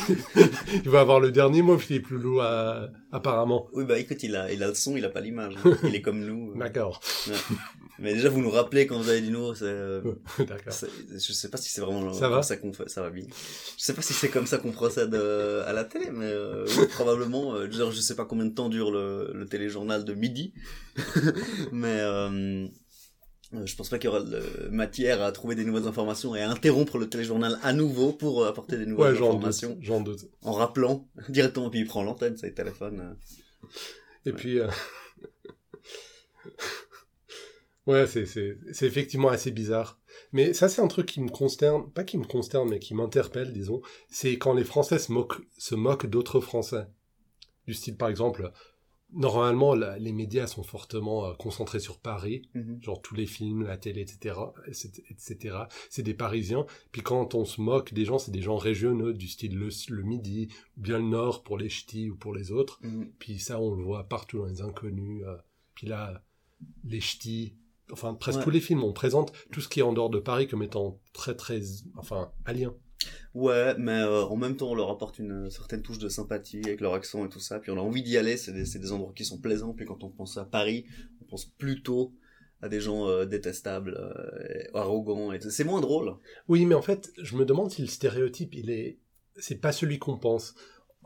il 0.08 0.90
va 0.90 1.00
avoir 1.00 1.20
le 1.20 1.30
dernier 1.30 1.62
mot, 1.62 1.78
Philippe 1.78 2.08
Loulou, 2.08 2.40
euh, 2.40 2.88
apparemment. 3.12 3.68
Oui, 3.72 3.84
bah 3.84 3.98
écoute, 3.98 4.22
il 4.22 4.34
a, 4.34 4.50
il 4.52 4.62
a 4.62 4.68
le 4.68 4.74
son, 4.74 4.96
il 4.96 5.04
a 5.04 5.08
pas 5.08 5.20
l'image. 5.20 5.54
Il 5.84 5.94
est 5.94 6.02
comme 6.02 6.20
nous. 6.20 6.54
D'accord. 6.56 7.00
Mais 7.98 8.12
déjà, 8.14 8.28
vous 8.28 8.40
nous 8.40 8.50
rappelez 8.50 8.86
quand 8.86 8.98
vous 8.98 9.08
avez 9.08 9.20
nouveau, 9.22 9.54
c'est... 9.54 9.64
euh, 9.66 10.02
D'accord. 10.40 10.74
Je 11.12 11.32
sais 11.32 11.48
pas 11.48 11.56
si 11.58 11.70
c'est 11.70 11.80
vraiment 11.80 12.12
Ça 12.12 12.28
va 12.28 12.42
ça 12.42 12.56
fait, 12.56 12.88
ça 12.88 13.02
va 13.02 13.10
bien. 13.10 13.24
Je 13.78 13.82
sais 13.84 13.94
pas 13.94 14.02
si 14.02 14.12
c'est 14.12 14.28
comme 14.28 14.46
ça 14.46 14.58
qu'on 14.58 14.72
procède 14.72 15.14
euh, 15.14 15.64
à 15.66 15.72
la 15.72 15.84
télé, 15.84 16.10
mais 16.12 16.26
euh, 16.26 16.66
oui, 16.78 16.86
probablement. 16.88 17.54
euh, 17.54 17.70
genre, 17.70 17.92
je 17.92 18.00
sais 18.00 18.16
pas 18.16 18.24
combien 18.24 18.46
de 18.46 18.54
temps 18.54 18.68
dure 18.68 18.90
le, 18.90 19.30
le 19.32 19.46
téléjournal 19.46 20.04
de 20.04 20.12
midi, 20.14 20.52
mais 21.72 22.00
euh, 22.00 22.16
euh, 22.26 22.66
je 23.52 23.76
pense 23.76 23.88
pas 23.88 23.98
qu'il 23.98 24.08
y 24.10 24.12
aura 24.12 24.22
de 24.22 24.68
matière 24.70 25.22
à 25.22 25.30
trouver 25.32 25.54
des 25.54 25.64
nouvelles 25.64 25.86
informations 25.86 26.34
et 26.34 26.40
à 26.42 26.50
interrompre 26.50 26.98
le 26.98 27.08
téléjournal 27.08 27.58
à 27.62 27.72
nouveau 27.72 28.12
pour 28.12 28.42
euh, 28.42 28.48
apporter 28.48 28.76
des 28.76 28.86
nouvelles 28.86 29.14
Ouais, 29.14 29.28
informations. 29.28 29.70
doute. 29.74 29.82
J'en 29.82 30.00
doute. 30.00 30.20
en 30.42 30.52
rappelant 30.52 31.08
directement, 31.28 31.70
puis 31.70 31.80
il 31.80 31.86
prend 31.86 32.02
l'antenne, 32.02 32.36
c'est 32.36 32.48
le 32.48 32.54
téléphone. 32.54 33.00
euh. 33.00 33.68
Et 34.24 34.32
puis, 34.32 34.58
euh, 34.58 34.66
ouais, 37.86 38.06
c'est, 38.06 38.26
c'est, 38.26 38.58
c'est 38.72 38.86
effectivement 38.86 39.28
assez 39.28 39.50
bizarre. 39.50 40.00
Mais 40.32 40.52
ça, 40.54 40.68
c'est 40.68 40.82
un 40.82 40.88
truc 40.88 41.06
qui 41.06 41.20
me 41.20 41.28
consterne, 41.28 41.90
pas 41.92 42.04
qui 42.04 42.18
me 42.18 42.24
consterne, 42.24 42.68
mais 42.68 42.78
qui 42.78 42.94
m'interpelle, 42.94 43.52
disons. 43.52 43.80
C'est 44.10 44.38
quand 44.38 44.54
les 44.54 44.64
Français 44.64 44.98
se 44.98 45.12
moquent, 45.12 45.40
se 45.56 45.74
moquent 45.74 46.06
d'autres 46.06 46.40
Français. 46.40 46.86
Du 47.66 47.74
style, 47.74 47.96
par 47.96 48.08
exemple, 48.08 48.52
normalement, 49.12 49.74
la- 49.74 49.98
les 49.98 50.12
médias 50.12 50.46
sont 50.46 50.62
fortement 50.62 51.26
euh, 51.26 51.34
concentrés 51.34 51.80
sur 51.80 51.98
Paris. 51.98 52.42
Genre 52.80 53.00
tous 53.02 53.14
les 53.14 53.26
films, 53.26 53.62
la 53.64 53.76
télé, 53.76 54.00
etc., 54.02 54.34
etc. 55.10 55.56
C'est 55.90 56.02
des 56.02 56.14
Parisiens. 56.14 56.66
Puis 56.92 57.02
quand 57.02 57.34
on 57.34 57.44
se 57.44 57.60
moque 57.60 57.92
des 57.94 58.04
gens, 58.04 58.18
c'est 58.18 58.30
des 58.32 58.42
gens 58.42 58.56
régionaux, 58.56 59.12
du 59.12 59.28
style 59.28 59.56
le, 59.58 59.68
le 59.90 60.02
Midi, 60.02 60.48
ou 60.76 60.80
bien 60.82 60.98
le 60.98 61.04
Nord 61.04 61.42
pour 61.44 61.56
les 61.58 61.68
ch'tis 61.68 62.10
ou 62.10 62.16
pour 62.16 62.34
les 62.34 62.52
autres. 62.52 62.78
Mhm. 62.82 63.10
Puis 63.18 63.38
ça, 63.38 63.60
on 63.60 63.74
le 63.74 63.82
voit 63.82 64.04
partout 64.08 64.38
dans 64.38 64.46
les 64.46 64.60
inconnus. 64.62 65.22
euh, 65.26 65.36
puis 65.74 65.86
là, 65.86 66.22
les 66.84 67.00
ch'tis. 67.00 67.54
Enfin, 67.92 68.14
presque 68.14 68.38
Ouais. 68.38 68.44
tous 68.44 68.50
les 68.50 68.60
films, 68.60 68.82
on 68.82 68.92
présente 68.92 69.32
tout 69.52 69.60
ce 69.60 69.68
qui 69.68 69.78
est 69.78 69.82
en 69.84 69.92
dehors 69.92 70.10
de 70.10 70.18
Paris 70.18 70.48
comme 70.48 70.62
étant 70.64 70.98
très, 71.12 71.36
très, 71.36 71.60
enfin, 71.96 72.32
alien. 72.44 72.72
Ouais, 73.34 73.74
mais 73.78 74.00
euh, 74.00 74.24
en 74.24 74.36
même 74.36 74.56
temps, 74.56 74.70
on 74.70 74.74
leur 74.74 74.90
apporte 74.90 75.18
une 75.18 75.50
certaine 75.50 75.82
touche 75.82 75.98
de 75.98 76.08
sympathie 76.08 76.60
avec 76.64 76.80
leur 76.80 76.94
accent 76.94 77.24
et 77.26 77.28
tout 77.28 77.40
ça. 77.40 77.58
Puis 77.58 77.70
on 77.70 77.76
a 77.76 77.80
envie 77.80 78.02
d'y 78.02 78.16
aller. 78.16 78.36
C'est 78.36 78.52
des, 78.52 78.78
des 78.78 78.92
endroits 78.92 79.12
qui 79.14 79.24
sont 79.24 79.38
plaisants. 79.38 79.74
Puis 79.74 79.84
quand 79.84 80.02
on 80.04 80.10
pense 80.10 80.38
à 80.38 80.44
Paris, 80.44 80.86
on 81.22 81.24
pense 81.26 81.44
plutôt 81.44 82.14
à 82.62 82.68
des 82.68 82.80
gens 82.80 83.06
euh, 83.08 83.26
détestables, 83.26 83.96
euh, 83.98 84.62
arrogants. 84.74 85.32
Et 85.32 85.40
c'est 85.40 85.64
moins 85.64 85.80
drôle. 85.80 86.16
Oui, 86.48 86.64
mais 86.64 86.74
en 86.74 86.82
fait, 86.82 87.12
je 87.18 87.36
me 87.36 87.44
demande 87.44 87.70
si 87.70 87.82
le 87.82 87.88
stéréotype, 87.88 88.54
il 88.54 88.70
est, 88.70 88.98
c'est 89.36 89.60
pas 89.60 89.72
celui 89.72 89.98
qu'on 89.98 90.16
pense. 90.16 90.54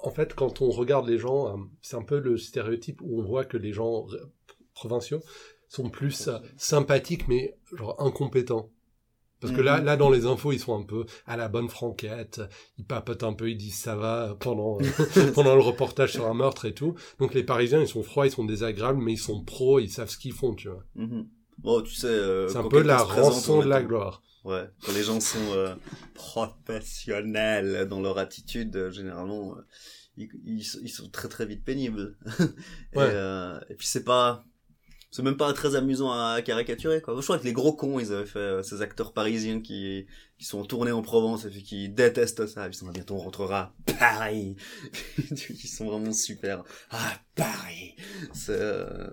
En 0.03 0.11
fait, 0.11 0.35
quand 0.35 0.63
on 0.63 0.71
regarde 0.71 1.09
les 1.09 1.19
gens, 1.19 1.49
euh, 1.49 1.63
c'est 1.83 1.97
un 1.97 2.03
peu 2.03 2.19
le 2.19 2.37
stéréotype 2.39 3.01
où 3.03 3.21
on 3.21 3.25
voit 3.25 3.45
que 3.45 3.57
les 3.57 3.73
gens 3.73 4.07
euh, 4.11 4.33
provinciaux 4.75 5.23
sont 5.69 5.91
plus 5.91 6.29
euh, 6.29 6.39
sympathiques, 6.57 7.29
mais 7.29 7.59
genre 7.77 8.01
incompétents. 8.01 8.71
Parce 9.41 9.53
que 9.55 9.61
là, 9.63 9.79
Mhm. 9.79 9.85
là, 9.87 9.97
dans 9.97 10.11
les 10.11 10.27
infos, 10.27 10.53
ils 10.53 10.59
sont 10.61 10.79
un 10.79 10.83
peu 10.85 11.07
à 11.27 11.37
la 11.37 11.49
bonne 11.49 11.69
franquette, 11.69 12.41
ils 12.79 12.85
papotent 12.85 13.23
un 13.23 13.33
peu, 13.33 13.51
ils 13.51 13.57
disent 13.57 13.79
ça 13.79 13.97
va 13.97 14.37
pendant, 14.39 14.79
pendant 15.35 15.55
le 15.55 15.63
reportage 15.63 16.13
sur 16.13 16.27
un 16.27 16.35
meurtre 16.35 16.67
et 16.67 16.75
tout. 16.75 16.95
Donc 17.19 17.33
les 17.35 17.43
Parisiens, 17.45 17.81
ils 17.81 17.89
sont 17.89 18.03
froids, 18.03 18.27
ils 18.27 18.33
sont 18.33 18.45
désagréables, 18.45 19.01
mais 19.03 19.13
ils 19.15 19.19
sont 19.19 19.43
pros, 19.45 19.79
ils 19.81 19.89
savent 19.91 20.11
ce 20.11 20.19
qu'ils 20.19 20.35
font, 20.35 20.55
tu 20.55 20.69
vois. 20.69 20.85
Mhm. 20.95 21.27
Bon, 21.59 21.83
tu 21.83 21.95
sais. 21.95 22.07
euh, 22.07 22.49
C'est 22.49 22.57
un 22.59 22.69
peu 22.69 22.83
la 22.83 23.03
rançon 23.03 23.59
on 23.59 23.63
de 23.63 23.69
la 23.69 23.83
gloire. 23.83 24.23
Ouais, 24.45 24.65
quand 24.85 24.93
les 24.93 25.03
gens 25.03 25.21
sont 25.21 25.39
euh, 25.53 25.75
professionnels 26.15 27.87
dans 27.89 28.01
leur 28.01 28.19
attitude, 28.19 28.75
euh, 28.77 28.91
généralement, 28.91 29.57
euh, 29.57 29.61
ils, 30.17 30.29
ils, 30.83 30.89
sont- 30.89 31.09
très 31.11 31.29
très 31.29 31.47
vite 31.47 31.65
pénibles. 31.65 32.17
et, 32.95 32.99
Ouais. 32.99 33.05
euh, 33.13 33.59
et 33.69 33.75
puis 33.75 33.87
c'est 33.87 34.05
pas, 34.05 34.45
c'est 35.11 35.23
même 35.23 35.37
pas 35.37 35.53
très 35.53 35.75
amusant 35.75 36.13
à 36.13 36.41
caricaturer 36.43 37.01
quoi. 37.03 37.15
Je 37.17 37.23
crois 37.23 37.39
que 37.39 37.45
les 37.45 37.53
gros 37.53 37.73
cons, 37.73 37.99
ils 37.99 38.13
avaient 38.13 38.27
fait 38.27 38.39
euh, 38.39 38.63
ces 38.63 38.81
acteurs 38.83 39.13
parisiens 39.13 39.61
qui 39.61 40.07
qui 40.39 40.45
sont 40.45 40.65
tournés 40.65 40.93
en 40.93 41.03
Provence 41.03 41.45
et 41.45 41.51
puis 41.51 41.63
qui 41.63 41.89
détestent 41.89 42.47
ça. 42.47 42.69
Ils 42.69 42.75
sont 42.75 42.87
ah, 42.89 42.93
bientôt 42.93 43.15
on 43.15 43.19
rentrera 43.19 43.75
à 43.89 43.93
Paris. 43.99 44.57
ils 45.31 45.69
sont 45.69 45.87
vraiment 45.87 46.13
super. 46.13 46.65
Ah 46.91 47.21
Paris. 47.35 47.95
C'est 48.33 48.53
euh, 48.53 49.11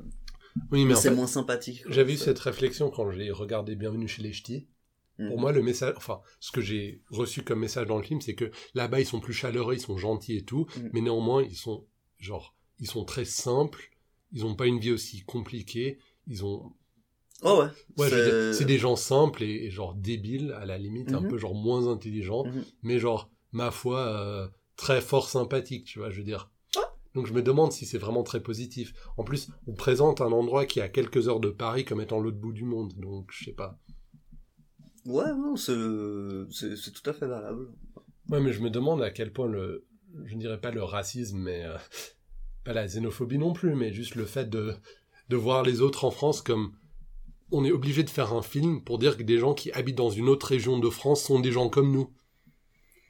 Oui, 0.72 0.86
mais 0.86 0.96
c'est 0.96 1.12
moins 1.12 1.28
sympathique. 1.28 1.84
J'avais 1.90 2.14
eu 2.14 2.18
cette 2.18 2.40
réflexion 2.40 2.90
quand 2.90 3.10
j'ai 3.12 3.32
regardé 3.32 3.76
Bienvenue 3.76 4.08
chez 4.08 4.22
les 4.22 4.34
Ch'tis. 4.34 4.68
Mhm. 5.20 5.30
Pour 5.30 5.40
moi, 5.40 5.52
le 5.52 5.64
message, 5.64 5.96
enfin, 5.98 6.22
ce 6.40 6.52
que 6.52 6.62
j'ai 6.62 7.02
reçu 7.10 7.42
comme 7.42 7.60
message 7.60 7.88
dans 7.88 7.98
le 7.98 8.04
film, 8.04 8.22
c'est 8.22 8.36
que 8.36 8.52
là-bas, 8.76 9.00
ils 9.00 9.06
sont 9.06 9.20
plus 9.20 9.34
chaleureux, 9.34 9.74
ils 9.74 9.82
sont 9.82 9.98
gentils 9.98 10.38
et 10.38 10.44
tout, 10.44 10.68
Mhm. 10.78 10.90
mais 10.94 11.02
néanmoins, 11.02 11.42
ils 11.42 11.56
sont, 11.56 11.86
genre, 12.20 12.56
ils 12.80 12.88
sont 12.88 13.04
très 13.04 13.26
simples, 13.26 13.90
ils 14.32 14.46
ont 14.46 14.56
pas 14.56 14.68
une 14.68 14.80
vie 14.80 14.92
aussi 14.92 15.22
compliquée, 15.24 16.00
ils 16.28 16.44
ont, 16.46 16.74
Oh 17.44 17.62
ouais. 17.98 18.10
c'est- 18.10 18.66
des 18.66 18.78
gens 18.78 18.96
simples 18.96 19.44
et, 19.44 19.66
et 19.66 19.70
genre 19.72 19.94
débiles, 19.94 20.52
à 20.54 20.66
la 20.66 20.78
limite, 20.78 21.14
un 21.14 21.22
Mhm. 21.22 21.28
peu 21.28 21.38
genre 21.38 21.56
moins 21.56 21.88
intelligents, 21.88 22.46
Mhm. 22.46 22.64
mais 22.84 23.00
genre, 23.00 23.30
ma 23.52 23.72
foi, 23.72 24.00
euh, 24.00 24.48
très 24.76 25.02
fort 25.02 25.30
sympathique, 25.30 25.86
tu 25.86 26.00
vois, 26.00 26.10
je 26.10 26.18
veux 26.18 26.24
dire. 26.26 26.52
Donc 27.16 27.26
je 27.26 27.34
me 27.34 27.42
demande 27.42 27.72
si 27.72 27.86
c'est 27.88 27.98
vraiment 27.98 28.22
très 28.24 28.42
positif. 28.44 28.94
En 29.18 29.24
plus, 29.24 29.50
on 29.66 29.74
présente 29.74 30.22
un 30.22 30.32
endroit 30.32 30.66
qui 30.68 30.80
est 30.80 30.84
à 30.84 30.90
quelques 30.90 31.28
heures 31.28 31.40
de 31.40 31.50
Paris 31.50 31.84
comme 31.86 32.00
étant 32.02 32.20
l'autre 32.20 32.38
bout 32.38 32.54
du 32.54 32.64
monde, 32.64 32.94
donc 32.98 33.32
je 33.32 33.46
sais 33.46 33.54
pas. 33.54 33.80
Ouais, 35.06 35.34
non, 35.34 35.56
c'est 35.56 35.74
tout 36.92 37.10
à 37.10 37.14
fait 37.14 37.26
valable. 37.28 37.70
Ouais, 38.30 38.40
mais 38.42 38.52
je 38.52 38.62
me 38.62 38.70
demande 38.70 39.02
à 39.02 39.10
quel 39.10 39.32
point 39.32 39.48
le, 39.48 39.88
je 40.26 40.36
ne 40.36 40.40
dirais 40.40 40.60
pas 40.60 40.70
le 40.72 40.84
racisme, 40.84 41.40
mais 41.40 41.64
euh, 41.64 41.78
pas 42.68 42.74
la 42.74 42.86
xénophobie 42.86 43.38
non 43.38 43.54
plus, 43.54 43.76
mais 43.76 43.94
juste 43.94 44.16
le 44.16 44.26
fait 44.26 44.50
de, 44.50 44.76
voir 45.32 45.64
les 45.64 45.80
autres 45.80 46.04
en 46.04 46.12
France 46.12 46.42
comme 46.42 46.74
on 47.50 47.64
est 47.64 47.72
obligé 47.72 48.04
de 48.04 48.10
faire 48.10 48.34
un 48.34 48.42
film 48.42 48.84
pour 48.84 49.00
dire 49.00 49.16
que 49.16 49.24
des 49.24 49.40
gens 49.40 49.54
qui 49.54 49.72
habitent 49.72 49.96
dans 49.96 50.10
une 50.10 50.28
autre 50.28 50.48
région 50.48 50.78
de 50.78 50.90
France 50.90 51.24
sont 51.24 51.40
des 51.40 51.54
gens 51.54 51.70
comme 51.70 51.94
nous. 51.94 52.12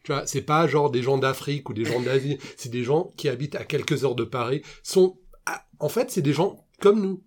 Tu 0.04 0.12
vois, 0.12 0.28
c'est 0.28 0.44
pas 0.44 0.68
genre 0.68 0.92
des 0.92 1.02
gens 1.02 1.18
d'Afrique 1.18 1.72
ou 1.72 1.74
des 1.74 1.86
gens 1.86 2.00
d'Asie, 2.00 2.38
c'est 2.58 2.70
des 2.70 2.84
gens 2.84 3.12
qui 3.18 3.30
habitent 3.30 3.56
à 3.56 3.66
quelques 3.66 4.06
heures 4.06 4.14
de 4.14 4.26
Paris. 4.26 4.62
Sont, 4.84 5.18
en 5.80 5.90
fait, 5.90 6.12
c'est 6.12 6.22
des 6.22 6.34
gens 6.34 6.64
comme 6.80 7.02
nous. 7.02 7.24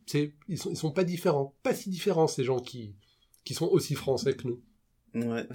Ils 0.47 0.57
sont, 0.57 0.77
sont 0.77 0.93
pas 0.93 1.03
différents, 1.03 1.57
pas 1.65 1.75
si 1.75 1.91
différents 1.91 2.29
ces 2.29 2.45
gens 2.45 2.61
qui 2.61 2.95
sont 3.53 3.67
aussi 3.67 3.97
français 3.97 4.35
que 4.35 4.47
nous. 4.47 4.63
Ouais. 5.15 5.47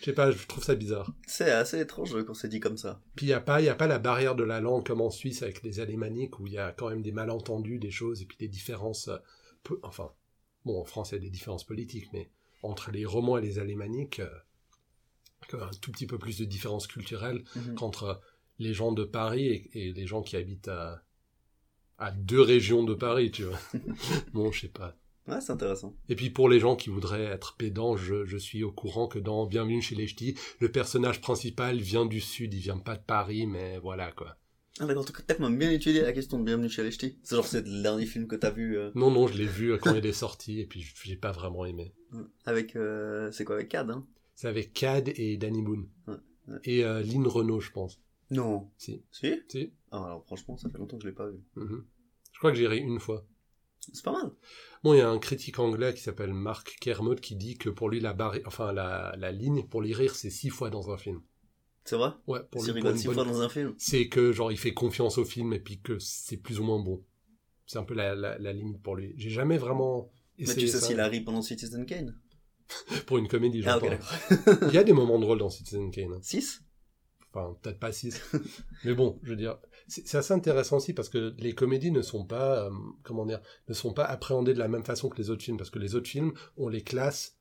Je 0.00 0.04
sais 0.06 0.12
pas, 0.12 0.30
je 0.32 0.46
trouve 0.46 0.64
ça 0.64 0.74
bizarre. 0.74 1.12
C'est 1.26 1.50
assez 1.50 1.78
étrange 1.80 2.24
quand 2.24 2.34
c'est 2.34 2.48
dit 2.48 2.60
comme 2.60 2.76
ça. 2.76 3.00
Puis 3.14 3.26
il 3.26 3.28
n'y 3.28 3.34
a, 3.34 3.40
pas- 3.40 3.60
y 3.60 3.68
a 3.68 3.74
pas 3.74 3.86
la 3.86 3.98
barrière 3.98 4.34
de 4.34 4.42
la 4.44 4.60
langue 4.60 4.84
comme 4.86 5.00
en 5.00 5.10
Suisse 5.10 5.42
avec 5.42 5.62
les 5.62 5.80
alémaniques 5.80 6.40
où 6.40 6.46
il 6.46 6.54
y 6.54 6.58
a 6.58 6.72
quand 6.72 6.88
même 6.90 7.02
des 7.02 7.12
malentendus, 7.12 7.78
des 7.78 7.90
choses, 7.92 8.20
et 8.22 8.26
puis 8.26 8.36
des 8.38 8.48
différences. 8.48 9.08
euh, 9.08 9.18
peu- 9.62 9.78
enfin, 9.82 10.10
bon, 10.64 10.80
en 10.80 10.84
France, 10.84 11.10
il 11.12 11.14
y 11.14 11.18
a 11.18 11.20
des 11.20 11.30
différences 11.30 11.64
politiques, 11.64 12.08
mais 12.12 12.30
entre 12.62 12.90
les 12.90 13.04
romans 13.04 13.38
et 13.38 13.42
les 13.42 13.58
alémaniques, 13.58 14.20
euh, 14.20 14.30
un 15.52 15.70
tout 15.80 15.92
petit 15.92 16.06
peu 16.06 16.18
plus 16.18 16.38
de 16.38 16.44
différences 16.44 16.86
culturelles 16.86 17.44
Mhm. 17.54 17.74
qu'entre 17.76 18.20
les 18.58 18.72
gens 18.74 18.92
de 18.92 19.04
Paris 19.04 19.46
et, 19.46 19.88
et 19.88 19.92
les 19.92 20.06
gens 20.06 20.22
qui 20.22 20.36
habitent 20.36 20.68
à, 20.68 21.02
à 21.98 22.10
deux 22.12 22.40
régions 22.40 22.82
de 22.82 22.94
Paris, 22.94 23.30
tu 23.30 23.44
vois. 23.44 23.58
bon, 24.32 24.50
je 24.52 24.62
sais 24.62 24.68
pas. 24.68 24.96
Ouais, 25.26 25.40
c'est 25.40 25.52
intéressant. 25.52 25.96
Et 26.08 26.16
puis 26.16 26.28
pour 26.30 26.48
les 26.48 26.60
gens 26.60 26.76
qui 26.76 26.90
voudraient 26.90 27.24
être 27.24 27.56
pédants, 27.56 27.96
je, 27.96 28.26
je 28.26 28.36
suis 28.36 28.62
au 28.62 28.72
courant 28.72 29.08
que 29.08 29.18
dans 29.18 29.46
Bienvenue 29.46 29.80
chez 29.80 29.94
les 29.94 30.06
Ch'tis, 30.06 30.34
le 30.60 30.70
personnage 30.70 31.20
principal 31.22 31.78
vient 31.78 32.04
du 32.04 32.20
sud, 32.20 32.52
il 32.52 32.60
vient 32.60 32.78
pas 32.78 32.96
de 32.96 33.02
Paris, 33.02 33.46
mais 33.46 33.78
voilà 33.78 34.12
quoi. 34.12 34.36
Ah 34.80 34.86
d'accord, 34.86 35.04
t'as 35.06 35.34
quand 35.34 35.48
même 35.48 35.58
bien 35.58 35.70
étudié 35.70 36.02
la 36.02 36.12
question 36.12 36.38
de 36.38 36.44
Bienvenue 36.44 36.68
chez 36.68 36.82
les 36.82 36.90
Ch'tis. 36.90 37.18
C'est 37.22 37.36
genre 37.36 37.46
c'est 37.46 37.66
le 37.66 37.82
dernier 37.82 38.04
film 38.06 38.26
que 38.26 38.36
t'as 38.36 38.50
vu 38.50 38.76
euh, 38.76 38.90
Non, 38.94 39.10
non, 39.10 39.26
je 39.26 39.38
l'ai 39.38 39.46
vu 39.46 39.78
quand 39.78 39.94
il 39.94 40.04
est 40.04 40.12
sorti 40.12 40.60
et 40.60 40.66
puis 40.66 40.84
j'ai 41.04 41.16
pas 41.16 41.32
vraiment 41.32 41.64
aimé. 41.64 41.94
avec... 42.44 42.76
euh, 42.76 43.30
c'est 43.32 43.44
quoi, 43.44 43.54
avec 43.56 43.68
Cad, 43.70 43.90
hein? 43.90 44.06
C'est 44.34 44.48
avec 44.48 44.72
Cad 44.74 45.10
et 45.16 45.36
Danny 45.38 45.62
Boone. 45.62 45.88
Ouais, 46.08 46.14
ouais. 46.48 46.58
Et 46.64 46.84
euh, 46.84 47.02
Lynn 47.02 47.26
Renault, 47.26 47.60
je 47.60 47.70
pense. 47.70 48.00
Non. 48.30 48.68
Si. 48.76 49.04
Si? 49.10 49.32
Si. 49.48 49.72
Ah, 49.90 50.04
alors 50.04 50.24
franchement, 50.26 50.56
ça 50.58 50.68
fait 50.68 50.78
longtemps 50.78 50.96
que 50.98 51.04
je 51.04 51.08
l'ai 51.08 51.14
pas 51.14 51.28
vu. 51.28 51.38
Mhm. 51.56 51.84
Je 52.32 52.38
crois 52.38 52.50
que 52.50 52.56
j'irai 52.58 52.78
une 52.78 52.98
fois. 52.98 53.24
C'est 53.92 54.04
pas 54.04 54.12
mal. 54.12 54.30
Bon, 54.82 54.94
il 54.94 54.98
y 54.98 55.00
a 55.00 55.08
un 55.08 55.18
critique 55.18 55.58
anglais 55.58 55.94
qui 55.94 56.00
s'appelle 56.02 56.32
Mark 56.32 56.76
Kermode 56.80 57.20
qui 57.20 57.36
dit 57.36 57.56
que 57.56 57.70
pour 57.70 57.88
lui, 57.88 58.00
la, 58.00 58.12
barri- 58.14 58.42
enfin, 58.46 58.72
la, 58.72 59.14
la 59.18 59.32
ligne 59.32 59.64
pour 59.64 59.82
les 59.82 59.92
rire, 59.92 60.14
c'est 60.14 60.30
six 60.30 60.50
fois 60.50 60.70
dans 60.70 60.90
un 60.90 60.96
film. 60.98 61.22
C'est 61.84 61.96
vrai? 61.96 62.10
Ouais, 62.26 62.40
pour 62.50 62.62
lui, 62.62 62.72
six 62.98 63.04
fois 63.06 63.24
dans 63.24 63.40
un 63.42 63.48
film. 63.48 63.74
c'est 63.78 64.08
que 64.08 64.32
genre 64.32 64.50
il 64.52 64.58
fait 64.58 64.72
confiance 64.72 65.18
au 65.18 65.24
film 65.24 65.52
et 65.52 65.60
puis 65.60 65.80
que 65.80 65.98
c'est 65.98 66.36
plus 66.38 66.60
ou 66.60 66.64
moins 66.64 66.80
bon. 66.80 67.02
C'est 67.66 67.78
un 67.78 67.84
peu 67.84 67.94
la, 67.94 68.14
la, 68.14 68.38
la 68.38 68.52
limite 68.52 68.82
pour 68.82 68.96
lui. 68.96 69.14
J'ai 69.16 69.30
jamais 69.30 69.58
vraiment 69.58 70.10
Mais 70.38 70.44
essayé 70.44 70.66
tu 70.66 70.72
sais 70.72 70.80
s'il 70.80 71.00
a 71.00 71.08
ri 71.08 71.20
pendant 71.20 71.42
Citizen 71.42 71.86
Kane? 71.86 72.14
Pour 73.06 73.18
une 73.18 73.28
comédie. 73.28 73.62
Ah 73.66 73.78
j'entends. 73.78 73.88
d'accord. 73.90 74.68
il 74.68 74.74
y 74.74 74.78
a 74.78 74.84
des 74.84 74.92
moments 74.92 75.18
drôles 75.18 75.38
dans 75.38 75.50
Citizen 75.50 75.90
Kane. 75.90 76.12
hein. 76.14 76.18
6 76.22 76.62
Enfin, 77.32 77.56
peut-être 77.62 77.80
pas 77.80 77.92
six. 77.92 78.20
Mais 78.84 78.94
bon, 78.94 79.18
je 79.22 79.30
veux 79.30 79.36
dire, 79.36 79.58
c'est 79.86 80.16
assez 80.16 80.32
intéressant 80.32 80.78
aussi 80.78 80.92
parce 80.92 81.08
que 81.08 81.34
les 81.38 81.54
comédies 81.54 81.90
ne 81.90 82.02
sont 82.02 82.24
pas, 82.24 82.66
euh, 82.66 82.70
comment 83.02 83.26
dire, 83.26 83.40
ne 83.68 83.74
sont 83.74 83.92
pas 83.92 84.04
appréhendées 84.04 84.54
de 84.54 84.58
la 84.58 84.68
même 84.68 84.84
façon 84.84 85.08
que 85.08 85.18
les 85.18 85.30
autres 85.30 85.42
films. 85.42 85.56
Parce 85.56 85.70
que 85.70 85.78
les 85.78 85.94
autres 85.94 86.08
films, 86.08 86.32
on 86.56 86.68
les 86.68 86.82
classe 86.82 87.36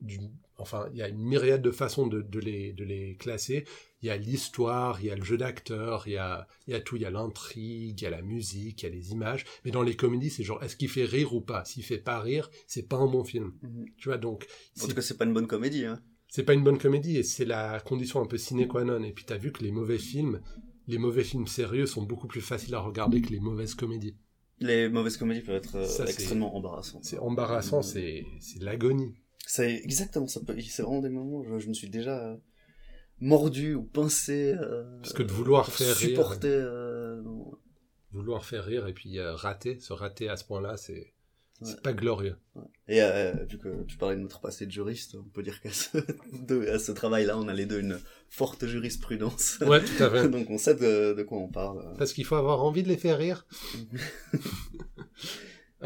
d'une, 0.00 0.30
enfin, 0.58 0.88
il 0.92 0.98
y 0.98 1.02
a 1.02 1.08
une 1.08 1.22
myriade 1.22 1.62
de 1.62 1.70
façons 1.70 2.06
de, 2.06 2.20
de 2.20 2.40
les, 2.40 2.72
de 2.72 2.84
les 2.84 3.16
classer. 3.16 3.64
Il 4.02 4.06
y 4.06 4.10
a 4.10 4.16
l'histoire, 4.16 5.00
il 5.00 5.06
y 5.06 5.10
a 5.10 5.16
le 5.16 5.24
jeu 5.24 5.38
d'acteur, 5.38 6.06
il 6.06 6.14
y 6.14 6.16
a, 6.18 6.46
il 6.66 6.72
y 6.72 6.76
a 6.76 6.80
tout, 6.80 6.96
il 6.96 7.02
y 7.02 7.06
a 7.06 7.10
l'intrigue, 7.10 8.00
il 8.00 8.04
y 8.04 8.06
a 8.06 8.10
la 8.10 8.22
musique, 8.22 8.82
il 8.82 8.86
y 8.86 8.88
a 8.88 8.92
les 8.92 9.12
images. 9.12 9.44
Mais 9.64 9.70
dans 9.70 9.82
les 9.82 9.96
comédies, 9.96 10.30
c'est 10.30 10.44
genre, 10.44 10.62
est-ce 10.62 10.76
qu'il 10.76 10.90
fait 10.90 11.04
rire 11.04 11.32
ou 11.32 11.40
pas? 11.40 11.64
S'il 11.64 11.84
fait 11.84 11.98
pas 11.98 12.20
rire, 12.20 12.50
c'est 12.66 12.88
pas 12.88 12.96
un 12.96 13.06
bon 13.06 13.24
film. 13.24 13.54
Tu 13.96 14.08
vois, 14.08 14.18
donc, 14.18 14.46
En 14.82 14.86
tout 14.86 14.94
cas, 14.94 15.02
c'est 15.02 15.16
pas 15.16 15.24
une 15.24 15.34
bonne 15.34 15.46
comédie. 15.46 15.86
Hein. 15.86 16.02
c'est 16.28 16.42
pas 16.42 16.54
une 16.54 16.64
bonne 16.64 16.78
comédie 16.78 17.16
et 17.16 17.22
c'est 17.22 17.44
la 17.44 17.80
condition 17.80 18.20
un 18.20 18.26
peu 18.26 18.36
sine 18.36 18.66
qua 18.66 18.84
non. 18.84 19.02
Et 19.04 19.12
puis 19.12 19.24
t'as 19.24 19.38
vu 19.38 19.52
que 19.52 19.62
les 19.62 19.70
mauvais 19.70 19.98
films, 19.98 20.40
les 20.86 20.98
mauvais 20.98 21.24
films 21.24 21.46
sérieux 21.46 21.86
sont 21.86 22.02
beaucoup 22.02 22.26
plus 22.26 22.40
faciles 22.40 22.74
à 22.74 22.80
regarder 22.80 23.20
que 23.22 23.30
les 23.30 23.40
mauvaises 23.40 23.74
comédies. 23.74 24.16
Les 24.60 24.88
mauvaises 24.88 25.16
comédies 25.16 25.40
peuvent 25.40 25.56
être 25.56 25.76
euh, 25.76 25.86
Ça, 25.86 26.04
extrêmement 26.04 26.54
embarrassantes. 26.56 27.04
C'est 27.04 27.18
embarrassant, 27.18 27.82
c'est 27.82 28.24
c'est 28.40 28.62
l'agonie. 28.62 29.14
C'est 29.46 29.72
exactement 29.82 30.26
ça. 30.28 30.40
C'est 30.68 30.82
vraiment 30.82 31.00
des 31.02 31.08
moments 31.10 31.38
où 31.38 31.44
je, 31.44 31.58
je 31.58 31.68
me 31.68 31.74
suis 31.74 31.90
déjà 31.90 32.18
euh, 32.32 32.36
mordu 33.20 33.74
ou 33.74 33.82
pincé. 33.82 34.54
euh, 34.58 34.98
Parce 35.00 35.12
que 35.12 35.22
de 35.22 35.32
vouloir 35.32 35.70
faire 35.72 35.94
rire- 35.96 36.08
supporter. 36.10 36.48
euh. 36.48 37.22
Vouloir 38.12 38.44
faire 38.44 38.64
rire 38.64 38.86
et 38.86 38.92
puis 38.94 39.18
euh, 39.18 39.34
rater, 39.34 39.80
se 39.80 39.92
rater 39.92 40.28
à 40.28 40.36
ce 40.36 40.44
point-là, 40.44 40.76
c'est 40.76 41.13
c'est 41.62 41.80
pas 41.82 41.92
glorieux. 41.92 42.36
Et 42.88 43.00
euh, 43.00 43.32
vu 43.48 43.58
que 43.58 43.84
tu 43.84 43.96
parlais 43.96 44.16
de 44.16 44.20
notre 44.20 44.40
passé 44.40 44.66
de 44.66 44.70
juriste, 44.70 45.14
on 45.14 45.28
peut 45.28 45.42
dire 45.42 45.60
qu'à 45.60 45.70
ce, 45.70 46.92
travail-là, 46.92 47.38
on 47.38 47.48
a 47.48 47.54
les 47.54 47.66
deux 47.66 47.80
une 47.80 47.98
forte 48.28 48.66
jurisprudence. 48.66 49.58
Ouais, 49.60 49.82
tout 49.82 50.02
à 50.02 50.10
fait. 50.10 50.28
Donc 50.30 50.50
on 50.50 50.58
sait 50.58 50.74
de, 50.74 51.14
de 51.14 51.22
quoi 51.22 51.38
on 51.38 51.48
parle. 51.48 51.94
Parce 51.96 52.12
qu'il 52.12 52.24
faut 52.24 52.36
avoir 52.36 52.62
envie 52.64 52.82
de 52.82 52.88
les 52.88 52.96
faire 52.98 53.18
rire. 53.18 53.46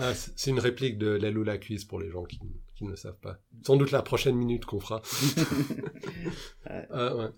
Ah, 0.01 0.15
c'est 0.15 0.51
une 0.51 0.61
réplique 0.61 0.97
de 0.97 1.09
la 1.09 1.29
Lula 1.29 1.59
Quiz 1.59 1.85
pour 1.85 1.99
les 1.99 2.09
gens 2.09 2.23
qui, 2.23 2.39
qui 2.77 2.85
ne 2.85 2.95
savent 2.95 3.19
pas. 3.19 3.41
Sans 3.67 3.77
doute 3.77 3.91
la 3.91 4.03
prochaine 4.03 4.37
minute 4.37 4.65
qu'on 4.65 4.79
fera. 4.79 5.03
Ouais. 6.71 6.87
Ah, 6.91 7.17
ouais. 7.17 7.31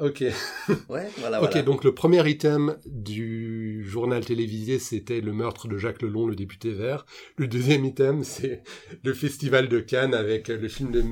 Ok. 0.00 0.24
Ouais, 0.88 1.08
voilà. 1.18 1.40
ok, 1.42 1.50
voilà. 1.50 1.62
donc 1.62 1.84
le 1.84 1.94
premier 1.94 2.28
item 2.28 2.76
du 2.86 3.84
journal 3.86 4.24
télévisé, 4.24 4.78
c'était 4.78 5.20
le 5.20 5.32
meurtre 5.32 5.68
de 5.68 5.78
Jacques 5.78 6.02
Lelon, 6.02 6.26
le 6.26 6.34
député 6.34 6.72
vert. 6.72 7.06
Le 7.36 7.46
deuxième 7.46 7.84
item, 7.84 8.24
c'est 8.24 8.62
le 9.02 9.14
festival 9.14 9.68
de 9.68 9.80
Cannes 9.80 10.14
avec 10.14 10.48
le 10.48 10.68
film 10.68 10.90
de 10.90 11.04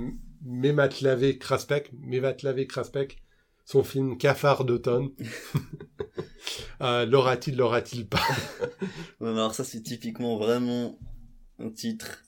Mématlavé 0.45 1.39
Kraspek, 1.39 1.93
Mématlavé 1.93 2.67
Kraspek, 2.67 3.23
son 3.65 3.85
film 3.85 4.19
Cafard 4.19 4.65
d'automne. 4.65 5.11
euh, 6.81 7.07
l'aura-t-il, 7.07 7.57
l'aura-t-il 7.57 8.09
pas? 8.09 8.27
Ouais, 9.21 9.29
alors 9.29 9.55
ça, 9.55 9.63
c'est 9.63 9.83
typiquement 9.83 10.39
vraiment 10.39 10.99
un 11.61 11.71
titre. 11.71 12.25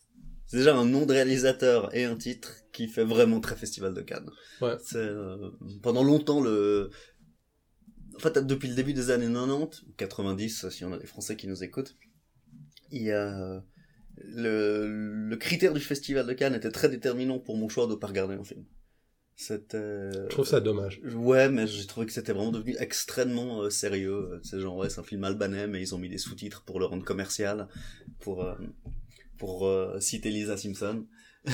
C'est 0.47 0.59
déjà 0.59 0.77
un 0.77 0.85
nom 0.85 1.07
de 1.07 1.13
réalisateur 1.13 1.95
et 1.95 2.05
un 2.05 2.17
titre 2.17 2.53
qui 2.73 2.89
fait 2.89 3.05
vraiment 3.05 3.41
très 3.41 3.57
Festival 3.57 3.95
de 3.95 4.03
Cannes. 4.03 4.31
Ouais. 4.61 4.77
C'est 4.83 4.99
euh, 4.99 5.51
pendant 5.83 6.03
longtemps 6.03 6.41
le. 6.41 6.91
En 8.17 8.19
fait, 8.19 8.39
depuis 8.47 8.69
le 8.69 8.75
début 8.75 8.93
des 8.93 9.11
années 9.11 9.27
90, 9.27 9.83
ou 9.83 9.93
90, 9.97 10.69
si 10.69 10.85
on 10.85 10.93
a 10.93 10.99
des 10.99 11.07
Français 11.07 11.37
qui 11.37 11.49
nous 11.49 11.65
écoutent, 11.65 11.97
il 12.91 13.03
y 13.03 13.11
a 13.11 13.63
le, 14.17 15.29
le 15.29 15.37
critère 15.37 15.73
du 15.73 15.81
Festival 15.81 16.27
de 16.27 16.33
Cannes 16.33 16.55
était 16.55 16.71
très 16.71 16.89
déterminant 16.89 17.39
pour 17.39 17.57
mon 17.57 17.69
choix 17.69 17.87
de 17.87 17.95
pas 17.95 18.07
regarder 18.07 18.35
un 18.35 18.45
film. 18.45 18.65
C'était. 19.37 20.13
Je 20.13 20.29
trouve 20.29 20.47
ça 20.47 20.61
dommage. 20.61 21.01
Ouais, 21.13 21.49
mais 21.49 21.67
j'ai 21.67 21.87
trouvé 21.87 22.07
que 22.07 22.13
c'était 22.13 22.33
vraiment 22.33 22.53
devenu 22.53 22.77
extrêmement 22.79 23.63
euh, 23.63 23.71
sérieux. 23.71 24.41
C'est 24.45 24.61
genre, 24.61 24.77
ouais, 24.77 24.89
c'est 24.89 25.01
un 25.01 25.05
film 25.05 25.25
albanais, 25.25 25.67
mais 25.67 25.81
ils 25.81 25.95
ont 25.95 25.99
mis 25.99 26.09
des 26.09 26.19
sous-titres 26.19 26.63
pour 26.63 26.79
le 26.79 26.87
rendre 26.87 27.05
commercial, 27.05 27.67
pour, 28.21 28.45
euh, 28.45 28.55
pour 29.39 29.67
euh, 29.67 29.99
citer 30.01 30.31
Lisa 30.31 30.57
Simpson. 30.57 31.07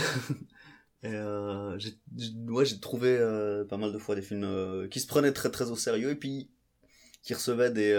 Et 1.03 1.09
euh, 1.09 1.79
j'ai, 1.79 1.95
ouais, 2.49 2.67
j'ai 2.67 2.79
trouvé 2.79 3.17
euh, 3.19 3.65
pas 3.65 3.79
mal 3.79 3.93
de 3.93 3.99
fois 3.99 4.15
des 4.15 4.23
films 4.23 4.87
qui 4.91 5.01
se 5.01 5.07
prenaient 5.07 5.33
très 5.33 5.51
très 5.51 5.71
au 5.71 5.77
sérieux 5.77 6.11
et 6.11 6.15
puis 6.15 6.51
qui 7.23 7.33
recevaient 7.33 7.71
des, 7.71 7.95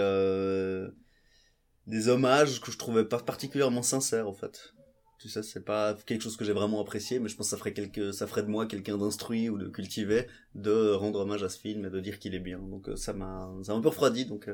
des 1.88 2.08
hommages 2.08 2.60
que 2.60 2.70
je 2.70 2.78
trouvais 2.78 3.04
pas 3.04 3.18
particulièrement 3.18 3.82
sincères 3.82 4.28
en 4.28 4.32
fait. 4.32 4.72
Tu 5.18 5.28
sais, 5.28 5.42
c'est 5.42 5.64
pas 5.64 5.96
quelque 6.06 6.22
chose 6.22 6.36
que 6.36 6.44
j'ai 6.44 6.52
vraiment 6.52 6.80
apprécié, 6.80 7.20
mais 7.20 7.28
je 7.28 7.36
pense 7.36 7.46
que 7.46 7.50
ça 7.50 7.56
ferait 7.56 7.72
quelque, 7.72 8.10
ça 8.10 8.26
ferait 8.26 8.42
de 8.42 8.48
moi 8.48 8.66
quelqu'un 8.66 8.98
d'instruit 8.98 9.48
ou 9.48 9.58
de 9.58 9.68
cultivé 9.68 10.26
de 10.56 10.92
rendre 10.92 11.20
hommage 11.20 11.44
à 11.44 11.48
ce 11.48 11.58
film 11.58 11.84
et 11.84 11.90
de 11.90 12.00
dire 12.00 12.18
qu'il 12.20 12.34
est 12.34 12.40
bien. 12.40 12.58
Donc 12.58 12.88
ça 12.96 13.12
m'a, 13.12 13.52
ça 13.62 13.72
m'a 13.72 13.78
un 13.78 13.82
peu 13.82 13.88
refroidi. 13.88 14.26
Donc 14.26 14.48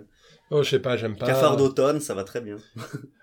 Oh, 0.50 0.62
je 0.62 0.70
sais 0.70 0.78
pas, 0.78 0.96
j'aime 0.96 1.16
pas. 1.16 1.26
Cafard 1.26 1.58
d'automne, 1.58 2.00
ça 2.00 2.14
va 2.14 2.24
très 2.24 2.40
bien. 2.40 2.56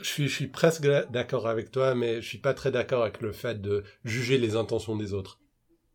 Je 0.00 0.08
suis, 0.08 0.28
je 0.28 0.34
suis 0.34 0.46
presque 0.48 0.86
d'accord 1.10 1.46
avec 1.46 1.70
toi, 1.70 1.94
mais 1.94 2.20
je 2.20 2.26
suis 2.28 2.38
pas 2.38 2.54
très 2.54 2.70
d'accord 2.70 3.02
avec 3.02 3.20
le 3.20 3.32
fait 3.32 3.60
de 3.60 3.84
juger 4.04 4.38
les 4.38 4.56
intentions 4.56 4.96
des 4.96 5.12
autres. 5.12 5.40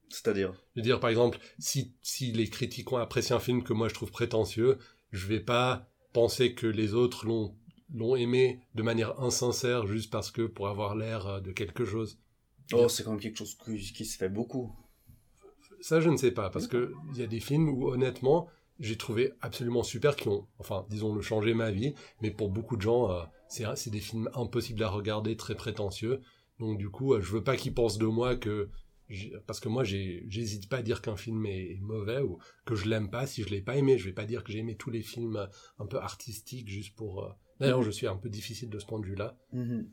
C'est-à-dire? 0.09 0.53
Je 0.75 0.79
veux 0.79 0.83
dire, 0.83 0.99
par 0.99 1.09
exemple, 1.09 1.37
si, 1.59 1.93
si 2.01 2.31
les 2.31 2.49
critiques 2.49 2.91
ont 2.91 2.97
apprécié 2.97 3.35
un 3.35 3.39
film 3.39 3.63
que 3.63 3.73
moi 3.73 3.87
je 3.89 3.93
trouve 3.93 4.11
prétentieux, 4.11 4.77
je 5.11 5.27
vais 5.27 5.39
pas 5.39 5.89
penser 6.13 6.53
que 6.55 6.65
les 6.65 6.93
autres 6.93 7.25
l'ont, 7.25 7.55
l'ont 7.93 8.15
aimé 8.15 8.61
de 8.75 8.83
manière 8.83 9.19
insincère 9.19 9.85
juste 9.85 10.11
parce 10.11 10.31
que 10.31 10.43
pour 10.43 10.67
avoir 10.67 10.95
l'air 10.95 11.27
euh, 11.27 11.39
de 11.39 11.51
quelque 11.51 11.85
chose. 11.85 12.19
Oh, 12.73 12.87
c'est 12.87 13.03
quand 13.03 13.11
même 13.11 13.19
quelque 13.19 13.37
chose 13.37 13.55
qui, 13.55 13.79
qui 13.93 14.05
se 14.05 14.17
fait 14.17 14.29
beaucoup. 14.29 14.75
Ça, 15.81 16.01
je 16.01 16.09
ne 16.09 16.17
sais 16.17 16.31
pas, 16.31 16.49
parce 16.49 16.67
que 16.67 16.93
il 17.13 17.19
y 17.19 17.23
a 17.23 17.27
des 17.27 17.39
films 17.39 17.69
où, 17.69 17.89
honnêtement, 17.89 18.47
j'ai 18.79 18.97
trouvé 18.97 19.33
absolument 19.41 19.83
super 19.83 20.15
qui 20.15 20.27
ont, 20.27 20.47
enfin, 20.59 20.85
disons-le, 20.89 21.21
changé 21.21 21.53
ma 21.53 21.71
vie, 21.71 21.93
mais 22.21 22.31
pour 22.31 22.49
beaucoup 22.49 22.75
de 22.75 22.81
gens, 22.81 23.11
euh, 23.11 23.23
c'est, 23.49 23.65
c'est 23.75 23.89
des 23.89 23.99
films 23.99 24.29
impossibles 24.33 24.81
à 24.83 24.89
regarder, 24.89 25.35
très 25.35 25.55
prétentieux. 25.55 26.21
Donc, 26.59 26.77
du 26.77 26.89
coup, 26.89 27.13
euh, 27.13 27.21
je 27.21 27.31
veux 27.31 27.43
pas 27.43 27.57
qu'ils 27.57 27.73
pensent 27.73 27.97
de 27.97 28.05
moi 28.05 28.35
que, 28.35 28.69
parce 29.47 29.59
que 29.59 29.69
moi, 29.69 29.83
j'hésite 29.83 30.69
pas 30.69 30.77
à 30.77 30.81
dire 30.81 31.01
qu'un 31.01 31.15
film 31.17 31.45
est, 31.45 31.71
est 31.73 31.81
mauvais 31.81 32.21
ou 32.21 32.37
que 32.65 32.75
je 32.75 32.87
l'aime 32.87 33.09
pas 33.09 33.25
si 33.27 33.43
je 33.43 33.49
l'ai 33.49 33.61
pas 33.61 33.75
aimé. 33.75 33.97
Je 33.97 34.05
vais 34.05 34.13
pas 34.13 34.25
dire 34.25 34.43
que 34.43 34.51
j'ai 34.51 34.59
aimé 34.59 34.75
tous 34.77 34.89
les 34.91 35.01
films 35.01 35.35
euh, 35.37 35.47
un 35.79 35.85
peu 35.85 35.97
artistiques 35.97 36.69
juste 36.69 36.95
pour. 36.95 37.23
euh, 37.23 37.29
D'ailleurs, 37.59 37.81
je 37.83 37.91
suis 37.91 38.07
un 38.07 38.15
peu 38.15 38.29
difficile 38.29 38.69
de 38.69 38.79
ce 38.79 38.85
point 38.85 38.99
de 38.99 39.05
vue-là. 39.05 39.37
Mhm. 39.51 39.89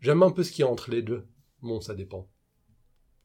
J'aime 0.00 0.22
un 0.22 0.30
peu 0.30 0.42
ce 0.42 0.50
qu'il 0.50 0.64
y 0.64 0.66
a 0.66 0.70
entre 0.70 0.90
les 0.90 1.02
deux. 1.02 1.26
Bon, 1.62 1.80
ça 1.80 1.94
dépend. 1.94 2.28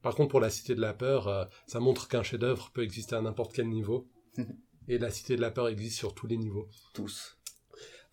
Par 0.02 0.14
contre, 0.16 0.30
pour 0.32 0.40
La 0.40 0.50
Cité 0.52 0.76
de 0.76 0.82
la 0.82 0.94
Peur, 0.94 1.50
ça 1.66 1.80
montre 1.80 2.08
qu'un 2.08 2.22
chef-d'œuvre 2.22 2.70
peut 2.74 2.84
exister 2.84 3.16
à 3.16 3.22
n'importe 3.22 3.54
quel 3.54 3.70
niveau. 3.70 4.08
Et 4.88 4.98
La 5.00 5.10
Cité 5.10 5.36
de 5.36 5.42
la 5.42 5.50
Peur 5.50 5.68
existe 5.70 5.98
sur 5.98 6.14
tous 6.14 6.28
les 6.28 6.38
niveaux. 6.38 6.68
Tous. 6.94 7.38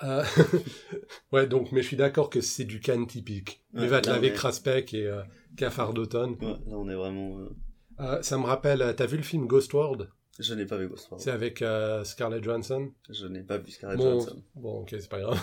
Euh, 0.03 0.25
ouais, 1.33 1.47
donc, 1.47 1.73
mais 1.73 1.83
je 1.83 1.87
suis 1.89 1.97
d'accord 1.97 2.31
que 2.31 2.41
c'est 2.41 2.65
du 2.65 2.81
Cannes 2.81 3.07
typique. 3.07 3.63
Ouais, 3.75 3.83
Il 3.85 3.89
va 3.89 4.01
te 4.01 4.09
laver 4.11 4.29
est- 4.29 4.33
et 4.95 5.07
euh, 5.07 5.23
Cafard 5.57 5.95
d'automne. 5.95 6.33
Ouais, 6.41 6.47
là, 6.67 6.77
on 6.77 6.89
est 6.89 6.95
vraiment. 6.95 7.39
euh, 7.41 7.49
Euh, 8.01 8.23
ça 8.23 8.39
me 8.39 8.45
rappelle, 8.45 8.95
t'as 8.97 9.07
vu 9.07 9.17
le 9.17 9.23
film 9.23 9.47
Ghost 9.47 9.73
World? 9.75 10.09
Je 10.39 10.55
n'ai 10.55 10.65
pas 10.65 10.79
vu 10.79 10.89
Ghost 10.89 11.11
World. 11.11 11.23
C'est 11.23 11.31
avec 11.31 11.63
Scarlett 12.05 12.43
Johansson? 12.43 12.91
Je 13.11 13.27
n'ai 13.27 13.43
pas 13.43 13.59
vu 13.59 13.71
Scarlett 13.71 13.99
Bon, 13.99 14.13
Johansson. 14.21 14.43
bon, 14.57 14.81
ok, 14.81 14.89
c'est 14.99 15.09
pas 15.11 15.21
grave. 15.21 15.39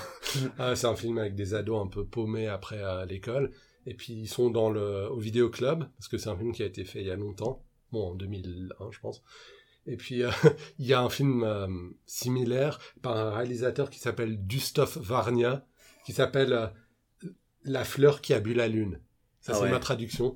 Euh, 0.59 0.75
c'est 0.75 0.87
un 0.87 0.95
film 0.95 1.19
avec 1.19 1.35
des 1.35 1.53
ados 1.53 1.79
un 1.85 1.87
peu 1.87 2.05
paumés 2.05 2.47
après 2.47 2.81
l'école. 3.05 3.51
Et 3.85 3.93
puis 3.93 4.13
ils 4.13 4.27
sont 4.27 4.49
dans 4.49 4.69
le, 4.69 5.07
au 5.09 5.19
vidéo 5.19 5.49
club, 5.49 5.87
parce 5.97 6.07
que 6.09 6.17
c'est 6.17 6.29
un 6.29 6.37
film 6.37 6.51
qui 6.51 6.63
a 6.63 6.65
été 6.65 6.83
fait 6.83 7.01
il 7.01 7.07
y 7.07 7.11
a 7.11 7.15
longtemps. 7.15 7.63
Bon, 7.91 8.11
en 8.11 8.15
2001, 8.15 8.91
je 8.91 8.99
pense. 8.99 9.21
Et 9.89 9.97
puis 9.97 10.23
euh, 10.23 10.29
il 10.79 10.85
y 10.85 10.93
a 10.93 11.01
un 11.01 11.09
film 11.09 11.43
euh, 11.43 11.67
similaire 12.05 12.79
par 13.01 13.17
un 13.17 13.31
réalisateur 13.31 13.89
qui 13.89 13.99
s'appelle 13.99 14.45
Dustov 14.45 14.99
Varnia, 15.01 15.65
qui 16.05 16.13
s'appelle 16.13 16.53
euh, 16.53 16.67
La 17.63 17.83
fleur 17.83 18.21
qui 18.21 18.33
a 18.33 18.39
bu 18.39 18.53
la 18.53 18.67
lune. 18.67 19.01
Ça, 19.41 19.53
Ah 19.53 19.55
c'est 19.55 19.63
ouais. 19.63 19.71
ma 19.71 19.79
traduction. 19.79 20.35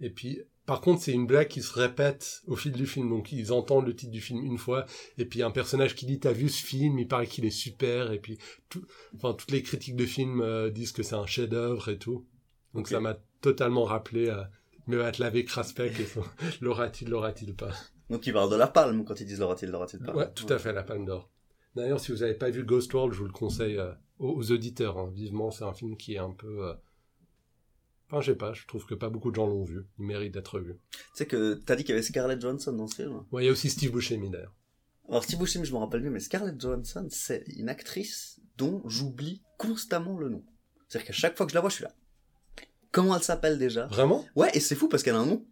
Et 0.00 0.10
puis, 0.10 0.42
par 0.66 0.82
contre, 0.82 1.02
c'est 1.02 1.12
une 1.12 1.26
blague 1.26 1.48
qui 1.48 1.62
se 1.62 1.72
répète 1.72 2.42
au 2.46 2.56
fil 2.56 2.72
du 2.72 2.86
film. 2.86 3.08
Donc, 3.08 3.32
ils 3.32 3.52
entendent 3.52 3.86
le 3.86 3.96
titre 3.96 4.12
du 4.12 4.20
film 4.20 4.44
une 4.44 4.58
fois, 4.58 4.84
et 5.18 5.24
puis 5.24 5.42
un 5.42 5.50
personnage 5.50 5.94
qui 5.94 6.04
dit 6.04 6.20
T'as 6.20 6.32
vu 6.32 6.50
ce 6.50 6.62
film? 6.62 6.98
Il 6.98 7.08
paraît 7.08 7.26
qu'il 7.26 7.46
est 7.46 7.50
super. 7.50 8.12
Et 8.12 8.18
puis, 8.18 8.38
tout, 8.68 8.84
enfin, 9.16 9.32
toutes 9.32 9.50
les 9.50 9.62
critiques 9.62 9.96
de 9.96 10.06
film 10.06 10.70
disent 10.70 10.92
que 10.92 11.02
c'est 11.02 11.14
un 11.14 11.26
chef-d'œuvre 11.26 11.88
et 11.88 11.98
tout. 11.98 12.26
Donc, 12.74 12.88
ça 12.88 13.00
m'a 13.00 13.18
totalement 13.40 13.84
rappelé 13.84 14.30
Mais 14.86 14.96
va 14.96 15.10
te 15.10 15.22
laver 15.22 15.44
Craspec 15.44 15.98
et 15.98 16.04
son 16.04 16.22
L'aura-t-il, 16.60 17.08
l'aura-t-il 17.08 17.54
pas? 17.54 17.72
Donc, 18.10 18.26
ils 18.26 18.32
parlent 18.32 18.50
de 18.50 18.56
la 18.56 18.66
palme 18.66 19.04
quand 19.04 19.20
ils 19.20 19.26
disent 19.26 19.40
l'aura-t-il, 19.40 19.70
l'aura-t-il 19.70 20.02
pas. 20.02 20.14
Ouais, 20.14 20.30
tout 20.32 20.46
à 20.52 20.58
fait, 20.58 20.72
la 20.72 20.82
Palme 20.82 21.04
d'Or. 21.06 21.30
D'ailleurs, 21.76 22.00
si 22.00 22.10
vous 22.12 22.18
n'avez 22.18 22.34
pas 22.34 22.50
vu 22.50 22.64
Ghost 22.64 22.92
World, 22.92 23.14
je 23.14 23.20
vous 23.20 23.26
le 23.26 23.32
conseille 23.32 23.78
euh, 23.78 23.92
aux, 24.18 24.30
aux 24.36 24.50
auditeurs, 24.52 24.98
hein, 24.98 25.10
vivement. 25.14 25.50
C'est 25.52 25.64
un 25.64 25.72
film 25.72 25.96
qui 25.96 26.14
est 26.14 26.18
un 26.18 26.32
peu. 26.32 26.66
euh, 26.68 26.74
Enfin, 28.08 28.20
je 28.22 28.32
sais 28.32 28.36
pas, 28.36 28.52
je 28.52 28.66
trouve 28.66 28.84
que 28.86 28.94
pas 28.96 29.08
beaucoup 29.08 29.30
de 29.30 29.36
gens 29.36 29.46
l'ont 29.46 29.62
vu. 29.62 29.86
Il 30.00 30.04
mérite 30.04 30.34
d'être 30.34 30.58
vu. 30.58 30.74
Tu 30.90 30.98
sais 31.14 31.26
que 31.26 31.54
t'as 31.54 31.76
dit 31.76 31.84
qu'il 31.84 31.90
y 31.90 31.92
avait 31.96 32.02
Scarlett 32.02 32.40
Johansson 32.40 32.72
dans 32.72 32.88
ce 32.88 32.96
film. 32.96 33.22
Ouais, 33.30 33.44
il 33.44 33.46
y 33.46 33.48
a 33.48 33.52
aussi 33.52 33.70
Steve 33.70 33.92
Buscemi 33.92 34.28
d'ailleurs. 34.30 34.52
Alors, 35.08 35.22
Steve 35.22 35.38
Buscemi, 35.38 35.64
je 35.64 35.72
me 35.72 35.78
rappelle 35.78 36.02
mieux, 36.02 36.10
mais 36.10 36.18
Scarlett 36.18 36.60
Johansson, 36.60 37.06
c'est 37.08 37.44
une 37.56 37.68
actrice 37.68 38.40
dont 38.56 38.82
j'oublie 38.86 39.42
constamment 39.58 40.18
le 40.18 40.28
nom. 40.28 40.44
C'est-à-dire 40.88 41.06
qu'à 41.06 41.12
chaque 41.12 41.36
fois 41.36 41.46
que 41.46 41.50
je 41.50 41.54
la 41.54 41.60
vois, 41.60 41.70
je 41.70 41.76
suis 41.76 41.84
là. 41.84 41.94
Comment 42.90 43.14
elle 43.16 43.22
s'appelle 43.22 43.58
déjà? 43.58 43.86
Vraiment? 43.86 44.24
Ouais, 44.34 44.50
et 44.54 44.60
c'est 44.60 44.74
fou 44.74 44.88
parce 44.88 45.04
qu'elle 45.04 45.14
a 45.14 45.20
un 45.20 45.26
nom 45.26 45.46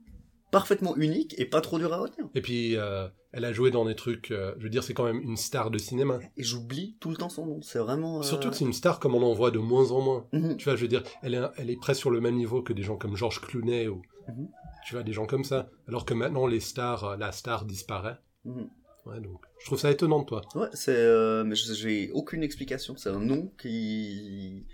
parfaitement 0.51 0.97
unique 0.97 1.35
et 1.39 1.45
pas 1.45 1.61
trop 1.61 1.79
dur 1.79 1.93
à 1.93 1.99
retenir. 1.99 2.29
Et 2.35 2.41
puis, 2.41 2.77
euh, 2.77 3.09
elle 3.33 3.45
a 3.45 3.53
joué 3.53 3.71
dans 3.71 3.85
des 3.85 3.95
trucs. 3.95 4.31
euh, 4.31 4.55
je 4.59 4.65
veux 4.65 4.71
dire, 4.71 4.83
c'est 4.83 4.95
quand 4.95 5.05
même 5.05 5.21
une 5.21 5.37
star 5.37 5.71
de 5.71 5.79
cinéma. 5.79 6.19
Et 6.37 6.43
j'oublie 6.43 6.97
tout 7.01 7.11
le 7.11 7.17
temps 7.17 7.29
son 7.29 7.47
nom. 7.47 7.63
C'est 7.63 7.79
vraiment. 7.79 8.21
euh, 8.21 8.23
Surtout 8.23 8.51
que 8.51 8.57
c'est 8.57 8.65
une 8.65 8.73
star 8.73 9.01
comme 9.01 9.15
on 9.15 9.23
en 9.23 9.33
voit 9.35 9.51
de 9.51 9.59
moins 9.59 9.91
en 9.93 10.01
moins. 10.01 10.27
Mhm. 10.33 10.57
Tu 10.57 10.65
vois, 10.65 10.77
je 10.77 10.83
veux 10.83 10.89
dire, 10.89 11.03
elle 11.23 11.35
est, 11.35 11.43
elle 11.57 11.71
est 11.71 11.77
presque 11.77 12.01
sur 12.01 12.11
le 12.11 12.21
même 12.21 12.37
niveau 12.37 12.63
que 12.63 12.73
des 12.73 12.83
gens 12.83 12.97
comme 12.97 13.17
George 13.17 13.41
Clooney 13.41 13.89
ou. 13.89 14.03
Mhm. 14.29 14.49
Tu 14.87 14.95
vois, 14.95 15.03
des 15.03 15.13
gens 15.13 15.27
comme 15.27 15.45
ça. 15.45 15.69
Alors 15.87 16.05
que 16.05 16.15
maintenant, 16.15 16.47
les 16.47 16.61
stars, 16.61 17.17
la 17.19 17.33
star 17.33 17.65
disparaît. 17.65 18.17
Mhm. 18.45 18.69
Ouais, 19.07 19.21
donc. 19.21 19.41
Je 19.61 19.67
trouve 19.67 19.79
ça 19.79 19.91
étonnant 19.91 20.21
de 20.21 20.27
toi. 20.27 20.43
Ouais, 20.55 20.69
c'est. 20.73 21.45
mais 21.45 21.55
j'ai 21.57 22.11
aucune 22.13 22.43
explication. 22.43 22.97
C'est 22.97 23.11
un 23.11 23.21
nom 23.21 23.53
qui. 23.61 24.65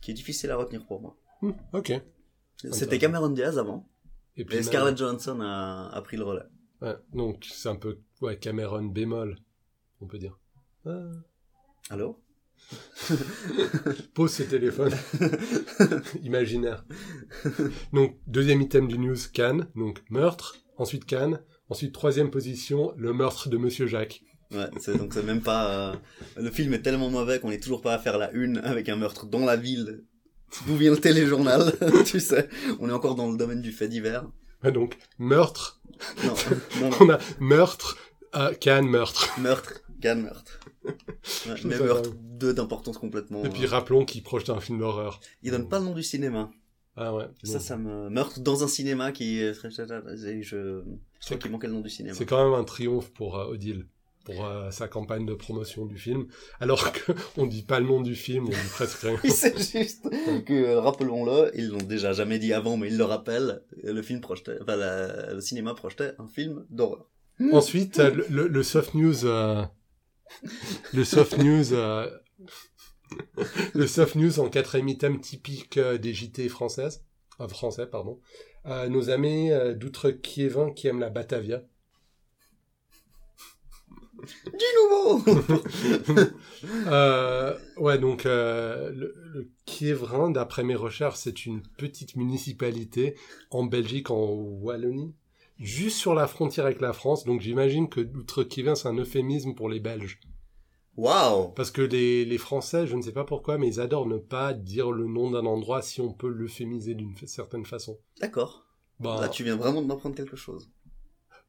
qui 0.00 0.10
est 0.10 0.14
difficile 0.14 0.50
à 0.50 0.56
retenir 0.56 0.84
pour 0.86 1.00
moi. 1.00 1.16
Hmm, 1.42 1.52
ok. 1.72 1.92
C'était 2.72 2.98
Cameron 2.98 3.28
Diaz 3.30 3.58
avant. 3.58 3.88
Et 4.38 4.44
puis 4.44 4.54
même- 4.56 4.64
Scarlett 4.64 4.96
Johansson 4.96 5.40
a, 5.42 5.90
a 5.92 6.00
pris 6.02 6.16
le 6.16 6.24
relais. 6.24 6.46
Ouais, 6.80 6.96
donc 7.12 7.44
c'est 7.50 7.68
un 7.68 7.76
peu 7.76 7.98
ouais, 8.22 8.38
Cameron 8.38 8.84
bémol, 8.84 9.36
on 10.00 10.06
peut 10.06 10.18
dire. 10.18 10.38
Ah. 10.86 11.10
Alors 11.90 12.18
Pose 14.14 14.32
ses 14.32 14.46
téléphones. 14.46 14.92
Imaginaire. 16.22 16.84
Donc, 17.92 18.16
deuxième 18.26 18.60
item 18.60 18.88
du 18.88 18.98
news, 18.98 19.16
Cannes. 19.32 19.68
Donc, 19.76 20.02
meurtre. 20.10 20.56
Ensuite, 20.76 21.04
Cannes. 21.04 21.40
Ensuite, 21.68 21.92
troisième 21.92 22.30
position, 22.30 22.92
le 22.96 23.12
meurtre 23.12 23.48
de 23.48 23.56
Monsieur 23.58 23.86
Jacques. 23.86 24.22
Ouais, 24.50 24.68
c'est 24.80 24.96
donc 24.96 25.12
c'est 25.12 25.22
même 25.22 25.42
pas. 25.42 25.92
euh, 25.92 25.96
Le 26.36 26.50
film 26.50 26.72
est 26.72 26.80
tellement 26.80 27.10
mauvais 27.10 27.38
qu'on 27.38 27.50
est 27.50 27.62
toujours 27.62 27.82
pas 27.82 27.92
à 27.94 27.98
faire 27.98 28.16
la 28.16 28.30
une 28.32 28.56
avec 28.58 28.88
un 28.88 28.96
meurtre 28.96 29.26
dans 29.26 29.44
la 29.44 29.56
ville. 29.56 30.04
D'où 30.66 30.76
vient 30.76 30.90
le 30.90 30.98
téléjournal, 30.98 31.72
tu 32.06 32.20
sais. 32.20 32.48
On 32.80 32.88
est 32.88 32.92
encore 32.92 33.14
dans 33.14 33.30
le 33.30 33.36
domaine 33.36 33.60
du 33.60 33.72
fait 33.72 33.88
divers. 33.88 34.26
Ouais, 34.64 34.72
donc, 34.72 34.96
meurtre. 35.18 35.80
Non, 36.24 36.34
non, 36.80 36.90
non. 36.90 36.96
On 37.00 37.10
a 37.10 37.18
meurtre, 37.38 37.96
euh, 38.34 38.52
Cannes, 38.54 38.88
meurtre. 38.88 39.38
Meurtre, 39.38 39.82
Cannes 40.00 40.22
meurtre. 40.22 40.60
Ouais, 40.84 40.94
mais 41.64 41.76
ça 41.76 41.84
meurtre, 41.84 42.10
deux 42.16 42.54
d'importance 42.54 42.98
complètement. 42.98 43.44
Et 43.44 43.50
puis, 43.50 43.64
euh, 43.64 43.68
rappelons 43.68 44.04
qu'il 44.04 44.22
projette 44.22 44.50
un 44.50 44.60
film 44.60 44.78
d'horreur. 44.78 45.20
Il 45.42 45.50
donne 45.50 45.68
pas 45.68 45.78
le 45.78 45.86
nom 45.86 45.94
du 45.94 46.02
cinéma. 46.02 46.50
Ah 46.96 47.14
ouais. 47.14 47.26
Ça, 47.44 47.60
ça 47.60 47.76
me. 47.76 48.08
Meurtre 48.08 48.40
dans 48.40 48.64
un 48.64 48.68
cinéma 48.68 49.12
qui. 49.12 49.38
Je, 49.40 49.52
je 49.52 50.82
crois 51.24 51.36
qu'il 51.36 51.50
manquait 51.50 51.66
le 51.68 51.74
nom 51.74 51.80
du 51.80 51.90
cinéma. 51.90 52.14
C'est 52.16 52.26
quand 52.26 52.42
même 52.42 52.58
un 52.58 52.64
triomphe 52.64 53.12
pour 53.12 53.38
euh, 53.38 53.46
Odile. 53.46 53.86
Pour 54.34 54.44
euh, 54.44 54.70
sa 54.70 54.88
campagne 54.88 55.24
de 55.24 55.34
promotion 55.34 55.86
du 55.86 55.96
film. 55.98 56.26
Alors 56.60 56.92
qu'on 57.34 57.46
dit 57.46 57.62
pas 57.62 57.80
le 57.80 57.86
nom 57.86 58.00
du 58.02 58.14
film, 58.14 58.44
on 58.46 58.50
dit 58.50 58.56
presque 58.70 59.00
rien. 59.00 59.16
Oui, 59.24 59.30
c'est 59.30 59.56
juste 59.58 60.08
que, 60.44 60.52
euh, 60.52 60.80
rappelons-le, 60.80 61.50
ils 61.54 61.68
l'ont 61.68 61.78
déjà 61.78 62.12
jamais 62.12 62.38
dit 62.38 62.52
avant, 62.52 62.76
mais 62.76 62.88
ils 62.88 62.98
le 62.98 63.04
rappellent, 63.04 63.62
le 63.82 64.02
film 64.02 64.20
projetait, 64.20 64.58
enfin, 64.62 64.76
la- 64.76 65.32
le 65.32 65.40
cinéma 65.40 65.74
projetait 65.74 66.12
un 66.18 66.28
film 66.28 66.66
d'horreur. 66.70 67.08
Ensuite, 67.52 67.98
euh, 68.00 68.10
le, 68.10 68.26
le- 68.28 68.48
le 68.48 68.62
soft 68.62 68.94
news, 68.94 69.24
euh, 69.24 69.62
le 70.92 71.04
soft 71.04 71.38
news, 71.38 71.72
euh, 71.72 72.10
le 73.74 73.86
soft 73.86 74.14
news 74.16 74.40
en 74.40 74.48
quatrième 74.50 74.88
item 74.88 75.20
typique 75.20 75.76
euh, 75.78 75.98
des 75.98 76.12
JT 76.12 76.48
françaises, 76.48 77.04
euh, 77.40 77.48
français, 77.48 77.86
pardon. 77.86 78.20
Euh, 78.66 78.88
nos 78.88 79.08
amis 79.10 79.50
euh, 79.52 79.72
d'outre-Kiévin 79.74 80.72
qui 80.72 80.88
aiment 80.88 81.00
la 81.00 81.10
Batavia. 81.10 81.62
Du 84.46 84.64
nouveau 84.76 85.22
Euh, 86.86 87.56
ouais, 87.76 87.98
donc 87.98 88.26
euh, 88.26 88.90
le, 88.90 89.14
le 89.32 89.48
Kiévrin, 89.64 90.30
d'après 90.30 90.64
mes 90.64 90.74
recherches, 90.74 91.18
c'est 91.18 91.46
une 91.46 91.62
petite 91.62 92.16
municipalité 92.16 93.14
en 93.50 93.64
Belgique, 93.64 94.10
en 94.10 94.24
Wallonie, 94.24 95.14
juste 95.58 95.98
sur 95.98 96.14
la 96.14 96.26
frontière 96.26 96.66
avec 96.66 96.80
la 96.80 96.92
France. 96.92 97.24
Donc 97.24 97.40
j'imagine 97.40 97.88
que 97.88 98.00
d'outre-Kiévin, 98.00 98.74
c'est 98.74 98.88
un 98.88 98.96
euphémisme 98.96 99.54
pour 99.54 99.68
les 99.68 99.80
Belges. 99.80 100.18
Waouh 100.96 101.52
Parce 101.52 101.70
que 101.70 101.82
les, 101.82 102.24
les 102.24 102.38
Français, 102.38 102.88
je 102.88 102.96
ne 102.96 103.02
sais 103.02 103.12
pas 103.12 103.24
pourquoi, 103.24 103.56
mais 103.56 103.68
ils 103.68 103.80
adorent 103.80 104.06
ne 104.06 104.18
pas 104.18 104.52
dire 104.52 104.90
le 104.90 105.06
nom 105.06 105.30
d'un 105.30 105.46
endroit 105.46 105.80
si 105.80 106.00
on 106.00 106.12
peut 106.12 106.28
l'euphémiser 106.28 106.96
d'une 106.96 107.14
certaine 107.26 107.64
façon. 107.64 107.98
D'accord. 108.20 108.66
Bah, 108.98 109.18
Là, 109.20 109.28
tu 109.28 109.44
viens 109.44 109.54
vraiment 109.54 109.80
de 109.80 109.86
m'apprendre 109.86 110.16
quelque 110.16 110.34
chose. 110.36 110.68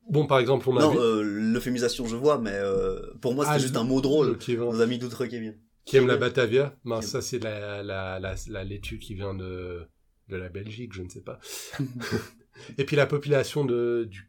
Bon, 0.10 0.26
par 0.26 0.40
exemple, 0.40 0.68
on 0.70 0.78
a 0.78 0.82
non, 0.82 0.92
vu 0.92 0.98
euh, 0.98 1.22
l'euphémisation, 1.24 2.08
je 2.08 2.16
vois, 2.16 2.40
mais 2.40 2.54
euh, 2.54 3.00
pour 3.22 3.34
moi, 3.36 3.46
c'était 3.46 3.56
Ah, 3.56 3.60
juste 3.60 3.78
un 3.78 3.84
mot 3.84 3.98
le 3.98 4.02
drôle. 4.02 4.38
Kiévin, 4.38 4.66
Nos 4.66 4.82
amis 4.82 4.98
d'outre-Kévin. 4.98 5.54
qui 5.86 5.98
aime 5.98 6.08
la 6.08 6.18
Batavia. 6.18 6.76
Ben, 6.86 7.00
Qui 7.00 7.08
ça, 7.08 7.22
c'est 7.22 7.40
la, 7.40 7.84
la, 7.84 8.20
la, 8.20 8.36
la 8.48 8.64
laitue 8.64 8.98
qui 9.00 9.14
vient 9.14 9.34
de, 9.34 9.82
de 10.30 10.36
la 10.36 10.50
Belgique, 10.50 10.94
je 10.94 11.04
ne 11.04 11.10
sais 11.10 11.22
pas. 11.22 11.40
Et 12.78 12.84
puis 12.84 12.98
la 12.98 13.06
population 13.06 13.64
de, 13.64 14.10
du, 14.10 14.28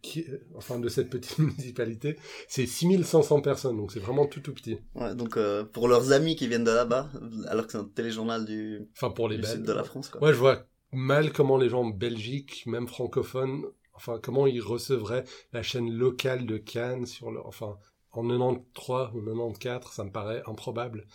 enfin, 0.55 0.79
de 0.79 0.89
cette 0.89 1.11
petite 1.11 1.39
municipalité, 1.41 2.17
c'est 2.47 2.65
6500 2.67 3.41
personnes, 3.41 3.77
donc 3.77 3.91
c'est 3.91 3.99
vraiment 4.01 4.27
tout 4.27 4.39
tout 4.41 4.55
petit. 4.55 4.79
Ouais, 4.95 5.15
donc 5.17 5.37
euh, 5.37 5.65
pour 5.65 5.89
leurs 5.89 6.13
amis 6.13 6.37
qui 6.37 6.47
viennent 6.47 6.63
de 6.65 6.71
là-bas, 6.71 7.11
alors 7.49 7.67
que 7.67 7.73
c'est 7.73 7.79
un 7.79 7.91
téléjournal 7.93 8.45
du, 8.45 8.87
Enfin, 8.97 9.11
pour 9.11 9.29
les 9.29 9.37
du 9.39 9.45
sud 9.45 9.63
de 9.65 9.73
la 9.73 9.83
France, 9.83 10.11
quoi. 10.11 10.23
Ouais, 10.23 10.33
je 10.33 10.39
vois 10.39 10.65
mal 10.93 11.33
comment 11.33 11.57
les 11.57 11.69
gens 11.69 11.83
en 11.83 11.91
Belgique, 11.91 12.63
même 12.67 12.87
francophones, 12.87 13.63
enfin, 14.01 14.19
comment 14.23 14.47
ils 14.47 14.61
recevraient 14.63 15.25
la 15.53 15.63
chaîne 15.63 15.91
locale 15.93 16.47
de 16.47 16.57
Cannes 16.59 17.07
sur 17.07 17.29
enfin, 17.47 17.77
en 18.13 18.23
93 18.27 19.15
ou 19.15 19.23
94, 19.23 19.93
ça 19.93 20.05
me 20.05 20.11
paraît 20.11 20.43
improbable. 20.47 21.07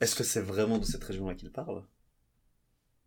Est-ce 0.00 0.14
que 0.14 0.24
c'est 0.24 0.40
vraiment 0.42 0.78
de 0.78 0.84
cette 0.84 1.02
région-là 1.04 1.34
qu'ils 1.34 1.50
parlent? 1.50 1.82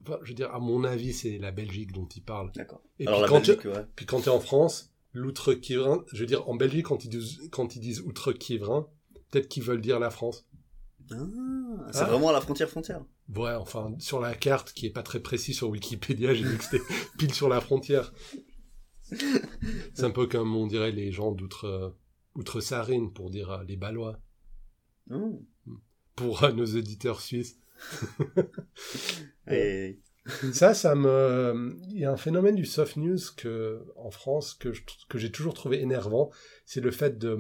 Enfin, 0.02 0.18
je 0.24 0.30
veux 0.30 0.34
dire, 0.36 0.54
à 0.54 0.60
mon 0.60 0.84
avis, 0.84 1.14
c'est 1.14 1.38
la 1.38 1.52
Belgique 1.52 1.92
dont 1.92 2.08
ils 2.16 2.24
parlent. 2.24 2.52
D'accord. 2.56 2.82
Et 3.00 3.06
Alors 3.08 3.20
puis 3.20 3.24
la 3.24 3.28
quand, 3.30 3.46
Belgique, 3.48 3.66
ouais. 3.66 3.86
puis 3.96 4.06
quand 4.06 4.22
tu 4.22 4.26
es 4.26 4.32
en 4.32 4.40
France, 4.40 4.92
l'outre-Quiévrin, 5.14 6.04
je 6.12 6.20
veux 6.22 6.26
dire, 6.26 6.48
en 6.50 6.56
Belgique, 6.56 6.86
quand 6.88 7.04
ils 7.06 7.10
disent, 7.10 7.48
quand 7.52 7.76
ils 7.76 7.80
disent 7.80 8.02
outre-Quiévrin, 8.02 8.88
peut-être 9.30 9.50
qu'ils 9.50 9.64
veulent 9.64 9.82
dire 9.82 10.00
la 10.00 10.10
France. 10.10 10.48
Ah, 11.12 11.16
c'est 11.92 12.00
Ah. 12.02 12.06
vraiment 12.06 12.30
à 12.30 12.34
la 12.34 12.42
frontière-frontière. 12.42 13.04
Ouais, 13.36 13.54
enfin, 13.54 13.94
sur 14.00 14.20
la 14.20 14.34
carte, 14.36 14.74
qui 14.74 14.86
est 14.88 14.92
pas 14.92 15.04
très 15.04 15.20
précis 15.20 15.54
sur 15.54 15.70
Wikipédia, 15.70 16.34
j'ai 16.34 16.44
vu 16.44 16.58
que 16.58 16.64
c'était 16.64 16.84
pile 17.18 17.34
sur 17.34 17.50
la 17.50 17.62
frontière. 17.62 18.12
C'est 19.94 20.04
un 20.04 20.12
peu 20.12 20.28
comme 20.28 20.56
on 20.56 20.68
dirait 20.68 20.92
les 20.92 21.12
gens 21.12 21.32
d'outre, 21.32 21.66
euh, 21.66 21.90
outre-Sarine, 22.36 23.12
pour 23.14 23.30
dire 23.30 23.52
euh, 23.52 23.64
les 23.64 23.76
Balois, 23.76 24.20
Oh. 25.12 25.44
pour 26.16 26.44
euh, 26.44 26.52
nos 26.52 26.66
auditeurs 26.66 27.22
suisses. 27.22 27.58
Et 29.48 30.00
ça, 30.54 30.74
ça 30.74 30.94
me. 30.94 31.78
Il 31.90 31.98
y 32.00 32.06
a 32.06 32.12
un 32.12 32.18
phénomène 32.18 32.56
du 32.56 32.66
soft 32.66 32.98
news 32.98 33.18
que, 33.36 33.84
en 33.96 34.12
France 34.12 34.54
que, 34.54 34.72
que 35.08 35.18
j'ai 35.18 35.32
toujours 35.32 35.54
trouvé 35.56 35.82
énervant. 35.82 36.30
C'est 36.66 36.82
le 36.82 36.92
fait 36.92 37.18
de, 37.18 37.38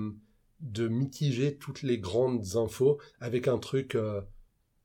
de 0.61 0.87
mitiger 0.87 1.57
toutes 1.57 1.83
les 1.83 1.99
grandes 1.99 2.55
infos 2.55 2.99
avec 3.19 3.47
un 3.47 3.59
truc 3.59 3.93
euh, 3.93 4.21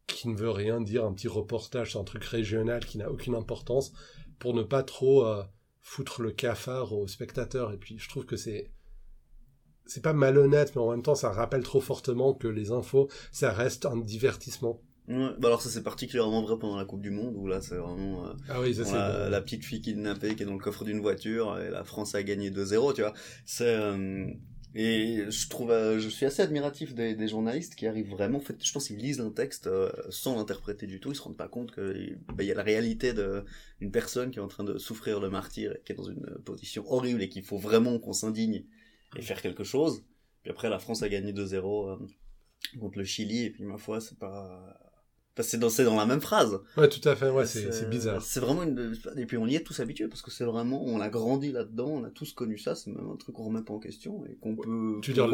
qui 0.07 0.29
ne 0.29 0.37
veut 0.37 0.51
rien 0.51 0.83
dire, 0.83 1.07
un 1.07 1.15
petit 1.15 1.29
reportage 1.29 1.93
sur 1.93 2.01
un 2.01 2.05
truc 2.05 2.25
régional 2.25 2.85
qui 2.85 2.99
n'a 2.99 3.11
aucune 3.11 3.35
importance, 3.35 3.93
pour 4.39 4.53
ne 4.53 4.63
pas 4.63 4.83
trop 4.83 5.25
foutre 5.85 6.23
le 6.23 6.33
cafard 6.33 6.93
aux 6.93 7.07
spectateurs. 7.07 7.73
Et 7.73 7.77
puis, 7.77 7.99
je 7.99 8.09
trouve 8.09 8.25
que 8.27 8.37
c'est 8.37 8.73
c'est 9.87 10.03
pas 10.03 10.15
malhonnête, 10.15 10.75
mais 10.75 10.81
en 10.81 10.91
même 10.91 11.03
temps, 11.03 11.15
ça 11.15 11.31
rappelle 11.31 11.63
trop 11.63 11.81
fortement 11.81 12.33
que 12.33 12.49
les 12.49 12.73
infos, 12.73 13.09
ça 13.31 13.53
reste 13.53 13.85
un 13.85 13.99
divertissement. 13.99 14.81
Ouais, 15.07 15.29
bah 15.39 15.49
alors 15.49 15.61
ça 15.61 15.69
c'est 15.69 15.83
particulièrement 15.83 16.41
vrai 16.41 16.59
pendant 16.59 16.79
la 16.79 16.87
Coupe 16.87 17.03
du 17.03 17.11
Monde 17.11 17.35
où 17.37 17.47
là 17.47 17.61
c'est 17.61 17.77
vraiment 17.77 18.27
euh, 18.27 18.33
ah 18.49 18.63
oui, 18.63 18.75
ça, 18.75 18.91
la, 18.91 19.29
la 19.29 19.41
petite 19.43 19.63
fille 19.63 19.83
kidnappée 19.83 20.35
qui 20.35 20.45
est 20.45 20.47
dans 20.47 20.55
le 20.55 20.59
coffre 20.59 20.83
d'une 20.83 21.01
voiture 21.03 21.59
et 21.61 21.69
la 21.69 21.85
France 21.85 22.15
a 22.15 22.23
gagné 22.23 22.51
2-0 22.51 22.95
tu 22.95 23.03
vois 23.03 23.13
c'est 23.45 23.69
euh, 23.69 24.27
et 24.77 25.31
je 25.31 25.49
trouve 25.49 25.71
euh, 25.71 26.01
je 26.01 26.09
suis 26.09 26.27
assez 26.27 26.43
admiratif 26.43 26.95
des, 26.95 27.15
des 27.15 27.29
journalistes 27.29 27.77
qui 27.77 27.87
arrivent 27.87 28.11
vraiment 28.11 28.39
en 28.39 28.41
fait 28.41 28.57
je 28.65 28.73
pense 28.73 28.89
qu'ils 28.89 28.99
lisent 28.99 29.21
un 29.21 29.31
texte 29.31 29.69
euh, 29.69 29.93
sans 30.11 30.35
l'interpréter 30.37 30.89
du 30.89 30.99
tout. 30.99 31.13
Ils 31.13 31.15
se 31.15 31.23
rendent 31.23 31.37
pas 31.37 31.47
compte 31.47 31.71
que 31.71 31.97
il 31.97 32.45
y 32.45 32.51
a 32.51 32.55
la 32.55 32.63
réalité 32.65 33.13
de 33.13 33.45
une 33.81 33.93
personne 33.93 34.33
qui 34.33 34.41
est 34.41 34.43
en 34.43 34.49
train 34.49 34.65
de 34.65 34.77
souffrir 34.79 35.21
le 35.21 35.31
martyr 35.31 35.77
qui 35.85 35.93
est 35.93 35.95
dans 35.95 36.11
une 36.11 36.27
position 36.45 36.85
horrible 36.91 37.23
et 37.23 37.29
qu'il 37.29 37.45
faut 37.45 37.59
vraiment 37.59 38.01
qu'on 38.01 38.13
s'indigne 38.13 38.65
et 39.17 39.23
faire 39.23 39.41
quelque 39.41 39.63
chose. 39.63 40.05
Puis 40.43 40.51
après 40.51 40.69
la 40.69 40.81
France 40.81 41.05
a 41.05 41.09
gagné 41.09 41.33
2-0 41.33 41.93
euh, 41.93 42.79
contre 42.81 42.99
le 42.99 43.05
Chili. 43.05 43.45
Et 43.45 43.51
puis 43.51 43.63
ma 43.63 43.79
foi 43.79 44.01
c'est 44.01 44.19
pas 44.19 44.84
C'est 45.43 45.59
dans, 45.59 45.97
la 45.97 46.07
même 46.07 46.21
phrase. 46.21 46.61
Ouais, 46.77 46.89
tout 46.89 47.07
à 47.09 47.17
fait, 47.17 47.29
ouais, 47.29 47.45
c'est 47.45 47.91
bizarre. 47.91 48.23
C'est 48.23 48.41
vraiment 48.41 48.63
une, 48.63 48.97
et 49.17 49.27
puis 49.27 49.37
on 49.37 49.47
y 49.47 49.57
est 49.57 49.65
tous 49.65 49.81
habitués 49.81 50.07
parce 50.07 50.23
que 50.23 50.31
c'est 50.31 50.45
vraiment, 50.45 50.85
on 50.85 51.01
a 51.01 51.09
grandi 51.09 51.51
là-dedans, 51.51 51.89
on 51.89 52.05
a 52.05 52.11
tous 52.11 52.33
connu 52.33 52.57
ça, 52.57 52.77
c'est 52.77 52.91
même 52.91 53.11
un 53.11 53.17
truc 53.17 53.35
qu'on 53.35 53.45
remet 53.45 53.63
pas 53.63 53.75
en 53.75 53.81
question 53.81 54.25
et 54.27 54.37
qu'on 54.37 54.55
peut. 54.55 55.01
Tu 55.03 55.11
veux 55.11 55.15
dire 55.15 55.27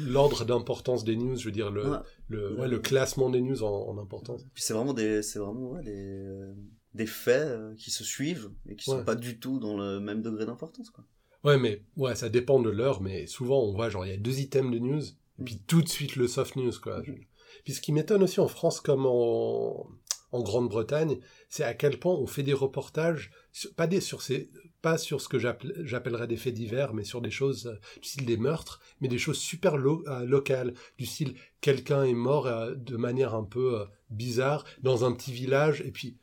l'ordre 0.00 0.44
d'importance 0.44 1.04
des 1.04 1.16
news, 1.16 1.36
je 1.36 1.44
veux 1.44 1.52
dire 1.52 1.70
le, 1.70 1.84
le, 2.28 2.58
ouais, 2.58 2.68
le 2.68 2.78
classement 2.80 3.30
des 3.30 3.40
news 3.40 3.62
en, 3.62 3.88
en 3.88 3.98
importance. 3.98 4.44
Puis 4.54 4.64
c'est 4.64 4.74
vraiment 4.74 4.94
des, 4.94 5.22
c'est 5.22 5.38
vraiment 5.38 5.70
ouais, 5.70 5.82
des, 5.82 5.92
euh, 5.94 6.52
des 6.94 7.06
faits 7.06 7.46
euh, 7.46 7.74
qui 7.76 7.92
se 7.92 8.02
suivent 8.02 8.50
et 8.68 8.74
qui 8.74 8.86
sont 8.86 9.04
pas 9.04 9.14
du 9.14 9.38
tout 9.38 9.60
dans 9.60 9.76
le 9.76 10.00
même 10.00 10.22
degré 10.22 10.46
d'importance 10.46 10.90
quoi. 10.90 11.04
Ouais, 11.44 11.58
mais 11.58 11.80
ouais, 11.96 12.16
ça 12.16 12.28
dépend 12.28 12.58
de 12.58 12.70
l'heure, 12.70 13.00
mais 13.00 13.28
souvent 13.28 13.62
on 13.62 13.72
voit 13.72 13.88
genre 13.88 14.04
il 14.04 14.10
y 14.10 14.14
a 14.14 14.16
deux 14.16 14.40
items 14.40 14.72
de 14.72 14.80
news, 14.80 15.02
et 15.38 15.44
puis 15.44 15.60
tout 15.64 15.80
de 15.80 15.88
suite 15.88 16.16
le 16.16 16.26
soft 16.26 16.56
news, 16.56 16.72
quoi. 16.82 16.98
Mhm. 17.02 17.20
Puis 17.66 17.74
ce 17.74 17.80
qui 17.80 17.90
m'étonne 17.90 18.22
aussi 18.22 18.38
en 18.38 18.46
France 18.46 18.80
comme 18.80 19.06
en, 19.06 19.88
Grande-Bretagne, 20.32 21.18
c'est 21.48 21.64
à 21.64 21.74
quel 21.74 21.98
point 21.98 22.14
on 22.14 22.28
fait 22.28 22.44
des 22.44 22.52
reportages, 22.52 23.32
pas, 23.74 23.88
des, 23.88 24.00
sur 24.00 24.22
ces, 24.22 24.50
pas 24.82 24.98
sur 24.98 25.20
ce 25.20 25.28
que 25.28 25.40
j'appelle- 25.40 25.74
j'appellerais 25.82 26.28
des 26.28 26.36
faits 26.36 26.54
divers, 26.54 26.94
mais 26.94 27.02
sur 27.02 27.20
des 27.20 27.32
choses 27.32 27.66
euh, 27.66 28.00
du 28.00 28.08
style 28.08 28.24
des 28.24 28.36
meurtres, 28.36 28.80
mais 29.00 29.08
des 29.08 29.18
choses 29.18 29.38
super 29.38 29.74
euh, 29.74 30.24
locales, 30.24 30.74
du 30.96 31.06
style 31.06 31.34
quelqu'un 31.60 32.04
est 32.04 32.14
mort 32.14 32.46
euh, 32.46 32.74
de 32.76 32.96
manière 32.96 33.34
un 33.34 33.42
peu 33.42 33.84
bizarre 34.10 34.64
dans 34.82 35.04
un 35.04 35.12
petit 35.12 35.32
village, 35.32 35.80
et 35.80 35.90
puis 35.90 36.18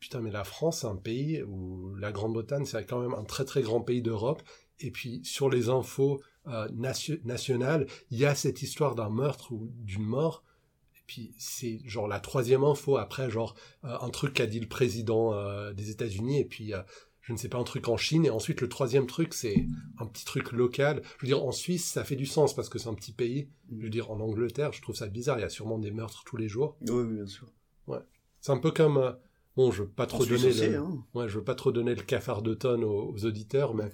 putain, 0.00 0.20
mais 0.20 0.30
la 0.30 0.44
France, 0.44 0.80
c'est 0.80 0.86
un 0.86 0.96
pays 0.96 1.42
où 1.44 1.94
la 1.94 2.12
Grande-Bretagne, 2.12 2.66
c'est 2.66 2.84
quand 2.84 3.00
même 3.00 3.14
un 3.14 3.24
très 3.24 3.46
très 3.46 3.62
grand 3.62 3.80
pays 3.80 4.02
d'Europe. 4.02 4.42
Et 4.80 4.90
puis, 4.90 5.20
sur 5.24 5.48
les 5.48 5.68
infos 5.68 6.20
nation- 6.72 7.18
nationales, 7.24 7.86
il 8.10 8.18
y 8.18 8.26
a 8.26 8.34
cette 8.34 8.60
histoire 8.62 8.94
d'un 8.96 9.08
meurtre 9.08 9.52
ou 9.52 9.70
d'une 9.76 10.04
mort. 10.04 10.42
Puis, 11.08 11.32
c'est 11.38 11.80
genre 11.84 12.06
la 12.06 12.20
troisième 12.20 12.62
info 12.62 12.96
après, 12.98 13.28
genre 13.30 13.56
euh, 13.84 13.96
un 14.00 14.10
truc 14.10 14.34
qu'a 14.34 14.46
dit 14.46 14.60
le 14.60 14.68
président 14.68 15.32
euh, 15.34 15.72
des 15.72 15.90
États-Unis. 15.90 16.38
Et 16.38 16.44
puis, 16.44 16.72
euh, 16.74 16.82
je 17.22 17.32
ne 17.32 17.38
sais 17.38 17.48
pas, 17.48 17.58
un 17.58 17.64
truc 17.64 17.88
en 17.88 17.96
Chine. 17.96 18.24
Et 18.26 18.30
ensuite, 18.30 18.60
le 18.60 18.68
troisième 18.68 19.06
truc, 19.06 19.34
c'est 19.34 19.66
un 19.98 20.06
petit 20.06 20.24
truc 20.24 20.52
local. 20.52 21.02
Je 21.18 21.22
veux 21.22 21.28
dire, 21.28 21.42
en 21.42 21.50
Suisse, 21.50 21.84
ça 21.84 22.04
fait 22.04 22.14
du 22.16 22.26
sens 22.26 22.54
parce 22.54 22.68
que 22.68 22.78
c'est 22.78 22.88
un 22.88 22.94
petit 22.94 23.12
pays. 23.12 23.48
Je 23.76 23.82
veux 23.82 23.90
dire, 23.90 24.10
en 24.12 24.20
Angleterre, 24.20 24.72
je 24.72 24.80
trouve 24.82 24.94
ça 24.94 25.08
bizarre. 25.08 25.38
Il 25.38 25.42
y 25.42 25.44
a 25.44 25.48
sûrement 25.50 25.78
des 25.78 25.90
meurtres 25.90 26.22
tous 26.24 26.36
les 26.36 26.48
jours. 26.48 26.76
Oui, 26.82 26.90
oui, 26.92 27.14
bien 27.16 27.26
sûr. 27.26 27.50
C'est 28.40 28.52
un 28.52 28.58
peu 28.58 28.70
comme. 28.70 29.16
bon, 29.56 29.72
je 29.72 29.82
veux 29.82 29.88
pas 29.88 30.06
trop 30.06 30.24
donner 30.24 30.48
aussi, 30.50 30.68
le. 30.68 30.76
hein. 30.78 31.04
Ouais, 31.14 31.28
je 31.28 31.38
veux 31.38 31.44
pas 31.44 31.56
trop 31.56 31.72
donner 31.72 31.94
le 31.94 32.02
cafard 32.02 32.42
de 32.42 32.54
tonne 32.54 32.84
aux, 32.84 33.12
aux 33.12 33.24
auditeurs, 33.24 33.74
mais 33.74 33.90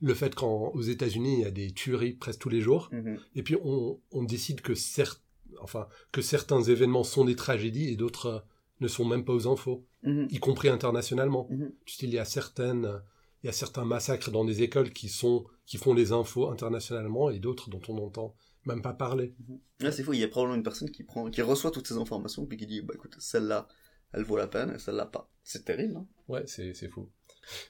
le 0.00 0.14
fait 0.14 0.34
qu'aux 0.34 0.80
États-Unis, 0.82 1.34
il 1.34 1.40
y 1.40 1.44
a 1.44 1.50
des 1.50 1.70
tueries 1.72 2.14
presque 2.14 2.40
tous 2.40 2.48
les 2.48 2.60
jours, 2.60 2.88
Mhm. 2.92 3.18
et 3.34 3.42
puis 3.42 3.56
on, 3.62 4.00
on 4.10 4.24
décide 4.24 4.62
que, 4.62 4.72
cer- 4.72 5.20
enfin, 5.60 5.88
que 6.12 6.20
certains 6.22 6.62
événements 6.62 7.04
sont 7.04 7.24
des 7.24 7.36
tragédies 7.36 7.88
et 7.88 7.96
d'autres 7.96 8.26
euh, 8.26 8.38
ne 8.80 8.88
sont 8.88 9.04
même 9.04 9.24
pas 9.24 9.32
aux 9.32 9.48
infos, 9.48 9.86
Mhm. 10.02 10.28
y 10.30 10.38
compris 10.38 10.68
internationalement. 10.68 11.48
Mhm. 11.50 11.72
Du 11.86 11.92
style, 11.92 12.10
il 12.10 12.14
y 12.14 12.18
a 12.18 12.24
certaines, 12.24 12.84
euh, 12.84 12.98
il 13.42 13.46
y 13.46 13.48
a 13.48 13.52
certains 13.52 13.84
massacres 13.84 14.30
dans 14.30 14.44
des 14.44 14.62
écoles 14.62 14.92
qui 14.92 15.08
sont, 15.08 15.46
qui 15.66 15.78
font 15.78 15.94
les 15.94 16.12
infos 16.12 16.50
internationalement 16.50 17.30
et 17.30 17.38
d'autres 17.38 17.70
dont 17.70 17.80
on 17.88 17.94
n'entend 17.94 18.34
même 18.66 18.82
pas 18.82 18.92
parler. 18.92 19.34
Ouais, 19.80 19.92
c'est 19.92 20.02
fou, 20.02 20.12
il 20.12 20.20
y 20.20 20.24
a 20.24 20.28
probablement 20.28 20.56
une 20.56 20.62
personne 20.64 20.90
qui 20.90 21.04
prend, 21.04 21.30
qui 21.30 21.40
reçoit 21.42 21.70
toutes 21.70 21.86
ces 21.88 21.96
informations 21.96 22.44
puis 22.46 22.56
qui 22.58 22.66
dit, 22.66 22.82
bah 22.82 22.94
écoute, 22.94 23.14
celle-là, 23.18 23.68
elle 24.12 24.24
vaut 24.24 24.36
la 24.36 24.46
peine 24.48 24.72
et 24.74 24.78
celle-là 24.78 25.06
pas. 25.06 25.30
C'est 25.42 25.64
terrible, 25.64 25.96
hein. 25.96 26.06
Ouais, 26.28 26.42
c'est 26.46 26.74
c'est 26.74 26.88
fou. 26.88 27.08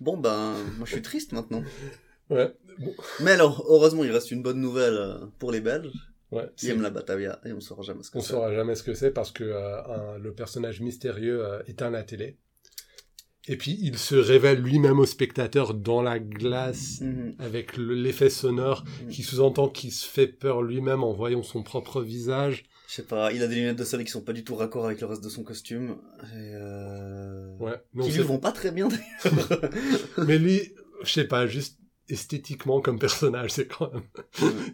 Bon, 0.01 0.17
ben, 0.17 0.55
moi 0.79 0.87
je 0.87 0.93
suis 0.93 1.03
triste 1.03 1.33
maintenant. 1.33 1.63
Ouais, 2.29 2.53
bon, 2.81 2.93
Mais 3.21 3.31
alors, 3.31 3.65
heureusement, 3.69 4.03
il 4.03 4.11
reste 4.11 4.33
une 4.33 4.43
bonne 4.43 4.61
nouvelle 4.61 4.95
euh, 4.95 5.27
pour 5.39 5.53
les 5.53 5.61
Belges. 5.61 5.93
Ouais. 6.33 6.49
aiment 6.65 6.83
la 6.83 6.91
Batavia 6.91 7.41
et 7.45 7.53
on 7.53 7.61
saura 7.61 7.83
jamais 7.83 8.03
ce 8.03 8.11
que 8.11 8.19
On 8.19 8.21
c'est. 8.21 8.33
saura 8.33 8.53
jamais 8.55 8.75
ce 8.75 8.83
que 8.83 8.95
c'est 8.95 9.11
parce 9.11 9.31
que 9.33 9.45
euh, 9.45 9.83
un- 9.85 10.19
le 10.19 10.33
personnage 10.33 10.81
mystérieux 10.81 11.45
euh, 11.45 11.63
éteint 11.67 11.91
la 11.91 12.03
télé. 12.03 12.37
Et 13.49 13.57
puis 13.57 13.79
il 13.81 13.97
se 13.97 14.17
révèle 14.17 14.61
lui-même 14.61 14.99
au 14.99 15.07
spectateur 15.07 15.73
dans 15.73 16.03
la 16.03 16.19
glace 16.19 17.01
Mhm. 17.01 17.37
avec 17.39 17.77
le- 17.77 17.95
l'effet 17.95 18.29
sonore 18.31 18.85
Mhm. 19.05 19.09
qui 19.11 19.23
sous-entend 19.23 19.69
qu'il 19.69 19.93
se 19.93 20.07
fait 20.09 20.27
peur 20.27 20.63
lui-même 20.63 21.05
en 21.05 21.13
voyant 21.13 21.45
son 21.45 21.63
propre 21.63 22.03
visage. 22.03 22.65
Je 22.89 22.95
sais 22.95 23.03
pas, 23.05 23.33
il 23.33 23.43
a 23.43 23.47
des 23.49 23.55
lunettes 23.57 23.79
de 23.79 23.85
soleil 23.85 24.07
qui 24.07 24.13
sont 24.13 24.23
pas 24.23 24.33
du 24.33 24.43
tout 24.45 24.55
raccord 24.57 24.87
avec 24.87 25.01
le 25.01 25.07
reste 25.07 25.23
de 25.23 25.29
son 25.29 25.43
costume. 25.45 25.97
Et 26.23 26.55
euh... 26.55 27.57
Ouais. 27.59 27.75
Mais, 27.95 28.03
on 28.05 28.07
Qui 28.07 28.13
lui 28.15 28.23
vont 28.23 28.39
pas 28.39 28.53
très 28.53 28.71
bien 28.73 28.89
d'ailleurs. 28.89 29.61
mais 30.27 30.39
lui, 30.39 30.73
je 31.03 31.13
sais 31.13 31.25
pas, 31.27 31.47
juste 31.47 31.79
esthétiquement 32.09 32.81
comme 32.81 32.99
personnage, 32.99 33.51
c'est 33.51 33.67
quand 33.67 33.93
même, 33.93 34.05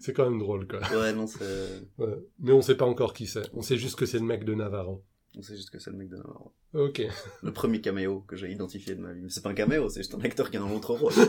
c'est 0.01 0.13
quand 0.13 0.29
même 0.29 0.39
drôle 0.39 0.67
quoi. 0.67 0.81
ouais, 0.81 1.13
non, 1.13 1.27
c'est. 1.27 1.83
Ouais. 1.99 2.17
Mais 2.39 2.53
on 2.53 2.63
sait 2.63 2.77
pas 2.77 2.87
encore 2.87 3.13
qui 3.15 3.27
c'est. 3.27 3.49
On 3.55 3.63
sait 3.63 3.77
juste 3.77 3.97
que 3.97 4.07
c'est 4.07 4.19
le 4.19 4.25
mec 4.25 4.45
de 4.45 4.55
Navarro. 4.55 5.05
On 5.37 5.43
sait 5.43 5.57
juste 5.57 5.71
que 5.71 5.79
c'est 5.79 5.91
le 5.91 5.97
mec 5.97 6.09
de 6.09 6.17
Navarro. 6.17 6.53
Ok. 6.75 7.03
Le 7.43 7.53
premier 7.53 7.81
caméo 7.83 8.25
que 8.27 8.35
j'ai 8.35 8.51
identifié 8.51 8.95
de 8.95 9.01
ma 9.01 9.13
vie. 9.13 9.21
Mais 9.23 9.29
c'est 9.29 9.43
pas 9.43 9.51
un 9.51 9.55
caméo, 9.55 9.91
c'est 9.91 10.01
juste 10.01 10.15
un 10.15 10.21
acteur 10.21 10.51
qui 10.51 10.57
est 10.57 10.61
dans 10.61 10.69
l'autre 10.69 10.95
rôle. 10.95 11.13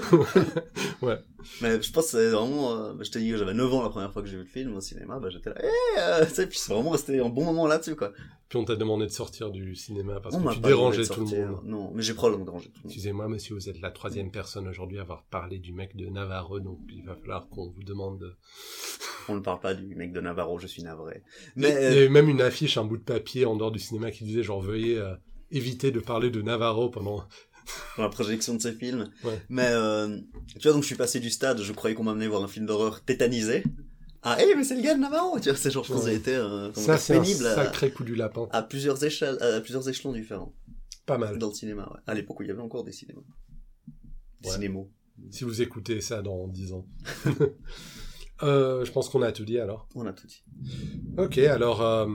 Ouais. 1.01 1.19
Mais 1.61 1.81
je 1.81 1.91
pense 1.91 2.05
que 2.05 2.11
c'est 2.11 2.29
vraiment. 2.29 2.77
euh, 2.77 2.93
bah, 2.93 3.03
je 3.03 3.11
te 3.11 3.19
dis 3.19 3.29
que 3.29 3.35
j'avais 3.35 3.53
9 3.53 3.73
ans 3.73 3.83
la 3.83 3.89
première 3.89 4.13
fois 4.13 4.21
que 4.21 4.27
j'ai 4.29 4.37
vu 4.37 4.43
le 4.43 4.47
film 4.47 4.73
au 4.77 4.79
cinéma, 4.79 5.19
bah 5.19 5.29
j'étais 5.29 5.49
là. 5.49 5.57
Eh, 5.61 5.99
euh, 5.99 6.25
tu 6.25 6.33
sais, 6.33 6.47
puis 6.47 6.57
c'est 6.57 6.71
vraiment 6.73 6.91
resté 6.91 7.19
un 7.19 7.27
bon 7.27 7.43
moment 7.43 7.67
là-dessus 7.67 7.97
quoi. 7.97 8.13
Puis 8.47 8.57
on 8.57 8.63
t'a 8.63 8.77
demandé 8.77 9.03
de 9.05 9.11
sortir 9.11 9.49
du 9.51 9.75
cinéma 9.75 10.21
parce 10.21 10.33
On 10.35 10.41
que 10.43 10.53
tu 10.53 10.59
dérangeais 10.61 11.05
tout 11.05 11.25
le 11.25 11.45
monde. 11.47 11.59
Non, 11.65 11.91
mais 11.93 12.01
j'ai 12.03 12.13
probablement 12.13 12.45
dérangé 12.45 12.67
tout 12.67 12.75
le 12.75 12.79
monde. 12.83 12.91
Excusez-moi, 12.91 13.27
monsieur, 13.27 13.53
vous 13.55 13.67
êtes 13.67 13.81
la 13.81 13.91
troisième 13.91 14.31
personne 14.31 14.65
aujourd'hui 14.69 14.99
à 14.99 15.01
avoir 15.01 15.23
parlé 15.23 15.59
du 15.59 15.73
mec 15.73 15.93
de 15.97 16.05
Navarro, 16.05 16.61
donc 16.61 16.79
il 16.89 17.03
va 17.03 17.15
falloir 17.17 17.49
qu'on 17.49 17.67
vous 17.69 17.83
demande. 17.83 18.19
de- 18.19 18.35
On 19.27 19.35
ne 19.35 19.41
parle 19.41 19.59
pas 19.59 19.73
du 19.73 19.95
mec 19.95 20.13
de 20.13 20.21
Navarro, 20.21 20.57
je 20.57 20.67
suis 20.67 20.83
navré. 20.83 21.21
Mais 21.57 21.67
il 21.69 21.73
y 21.83 21.85
avait 21.97 22.09
même 22.09 22.29
une 22.29 22.41
affiche, 22.41 22.77
un 22.77 22.85
bout 22.85 22.97
de 22.97 23.03
papier 23.03 23.45
en 23.45 23.57
dehors 23.57 23.71
du 23.71 23.79
cinéma 23.79 24.09
qui 24.11 24.23
disait 24.23 24.43
genre 24.43 24.61
veuillez 24.61 24.97
euh, 24.97 25.15
éviter 25.53 25.91
de 25.91 25.99
parler 25.99 26.29
de 26.29 26.41
Navarro 26.41 26.89
pendant. 26.89 27.23
la 27.97 28.09
projection 28.09 28.55
de 28.55 28.61
ces 28.61 28.73
films. 28.73 29.09
Ouais. 29.23 29.41
Mais 29.49 29.67
euh, 29.69 30.19
tu 30.59 30.59
vois, 30.63 30.73
donc 30.73 30.81
je 30.81 30.87
suis 30.87 30.95
passé 30.97 31.19
du 31.21 31.29
stade, 31.29 31.61
je 31.61 31.71
croyais 31.71 31.95
qu'on 31.95 32.03
m'amenait 32.03 32.27
voir 32.27 32.43
un 32.43 32.47
film 32.49 32.65
d'horreur 32.65 33.01
tétanisé. 33.05 33.63
Ah, 34.21 34.41
hé, 34.41 34.53
mais 34.55 34.63
c'est 34.63 34.75
le 34.75 34.81
gars 34.81 34.95
de 34.95 34.99
Navarro 34.99 35.39
Tu 35.39 35.49
vois, 35.49 35.57
c'est 35.57 35.71
genre, 35.71 35.83
je 35.83 35.93
pense 35.93 36.03
Ouais. 36.05 36.15
été 36.15 36.35
euh, 36.35 36.73
Ça, 36.73 36.97
c'est 36.97 37.15
un 37.17 37.21
pénible 37.21 37.45
à, 37.47 37.55
sacré 37.55 37.91
coup 37.91 38.03
du 38.03 38.15
lapin. 38.15 38.47
à 38.51 38.61
plusieurs 38.63 39.01
échelles, 39.03 39.37
à 39.41 39.59
plusieurs 39.61 39.87
échelons 39.89 40.11
différents 40.13 40.53
Pas 41.05 41.17
mal. 41.17 41.37
dans 41.37 41.49
le 41.49 41.53
cinéma. 41.53 41.89
Ouais. 41.93 41.99
À 42.07 42.13
l'époque 42.13 42.39
où 42.39 42.43
il 42.43 42.47
y 42.47 42.51
avait 42.51 42.61
encore 42.61 42.83
des 42.83 42.91
cinémas. 42.93 43.21
Des 44.41 44.49
Ouais. 44.49 44.55
cinémos. 44.55 44.87
Si 45.29 45.43
vous 45.43 45.61
écoutez 45.61 46.01
ça 46.01 46.21
dans 46.21 46.47
10 46.47 46.73
ans. 46.73 46.85
Euh, 48.43 48.83
je 48.85 48.91
pense 48.91 49.09
qu'on 49.09 49.21
a 49.21 49.31
tout 49.31 49.45
dit 49.45 49.59
alors. 49.59 49.87
On 49.95 50.05
a 50.05 50.13
tout 50.13 50.27
dit. 50.27 50.43
Ok, 51.17 51.37
alors 51.37 51.81
euh, 51.81 52.05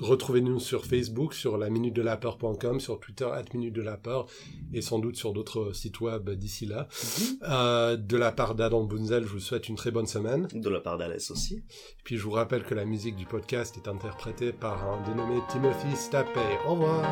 retrouvez-nous 0.00 0.58
sur 0.58 0.86
Facebook, 0.86 1.34
sur 1.34 1.58
la 1.58 1.70
minute 1.70 1.94
de 1.94 2.02
la 2.02 2.16
peur.com, 2.16 2.80
sur 2.80 2.98
Twitter, 2.98 3.28
at 3.32 3.44
minute 3.52 3.74
de 3.74 3.82
la 3.82 3.96
peur, 3.96 4.26
et 4.72 4.80
sans 4.80 4.98
doute 4.98 5.16
sur 5.16 5.32
d'autres 5.32 5.72
sites 5.72 6.00
web 6.00 6.30
d'ici 6.30 6.66
là. 6.66 6.88
Euh, 7.42 7.96
de 7.96 8.16
la 8.16 8.32
part 8.32 8.54
d'Adam 8.54 8.84
Bunzel, 8.84 9.24
je 9.24 9.28
vous 9.28 9.40
souhaite 9.40 9.68
une 9.68 9.76
très 9.76 9.90
bonne 9.90 10.06
semaine. 10.06 10.48
De 10.52 10.68
la 10.68 10.80
part 10.80 10.98
d'Alès 10.98 11.30
aussi. 11.30 11.62
Puis 12.04 12.16
je 12.16 12.22
vous 12.22 12.32
rappelle 12.32 12.64
que 12.64 12.74
la 12.74 12.84
musique 12.84 13.16
du 13.16 13.26
podcast 13.26 13.76
est 13.76 13.88
interprétée 13.88 14.52
par 14.52 14.90
un 14.90 15.02
dénommé 15.02 15.40
Timothy 15.50 15.96
Stapey. 15.96 16.40
Au 16.66 16.72
revoir 16.72 17.04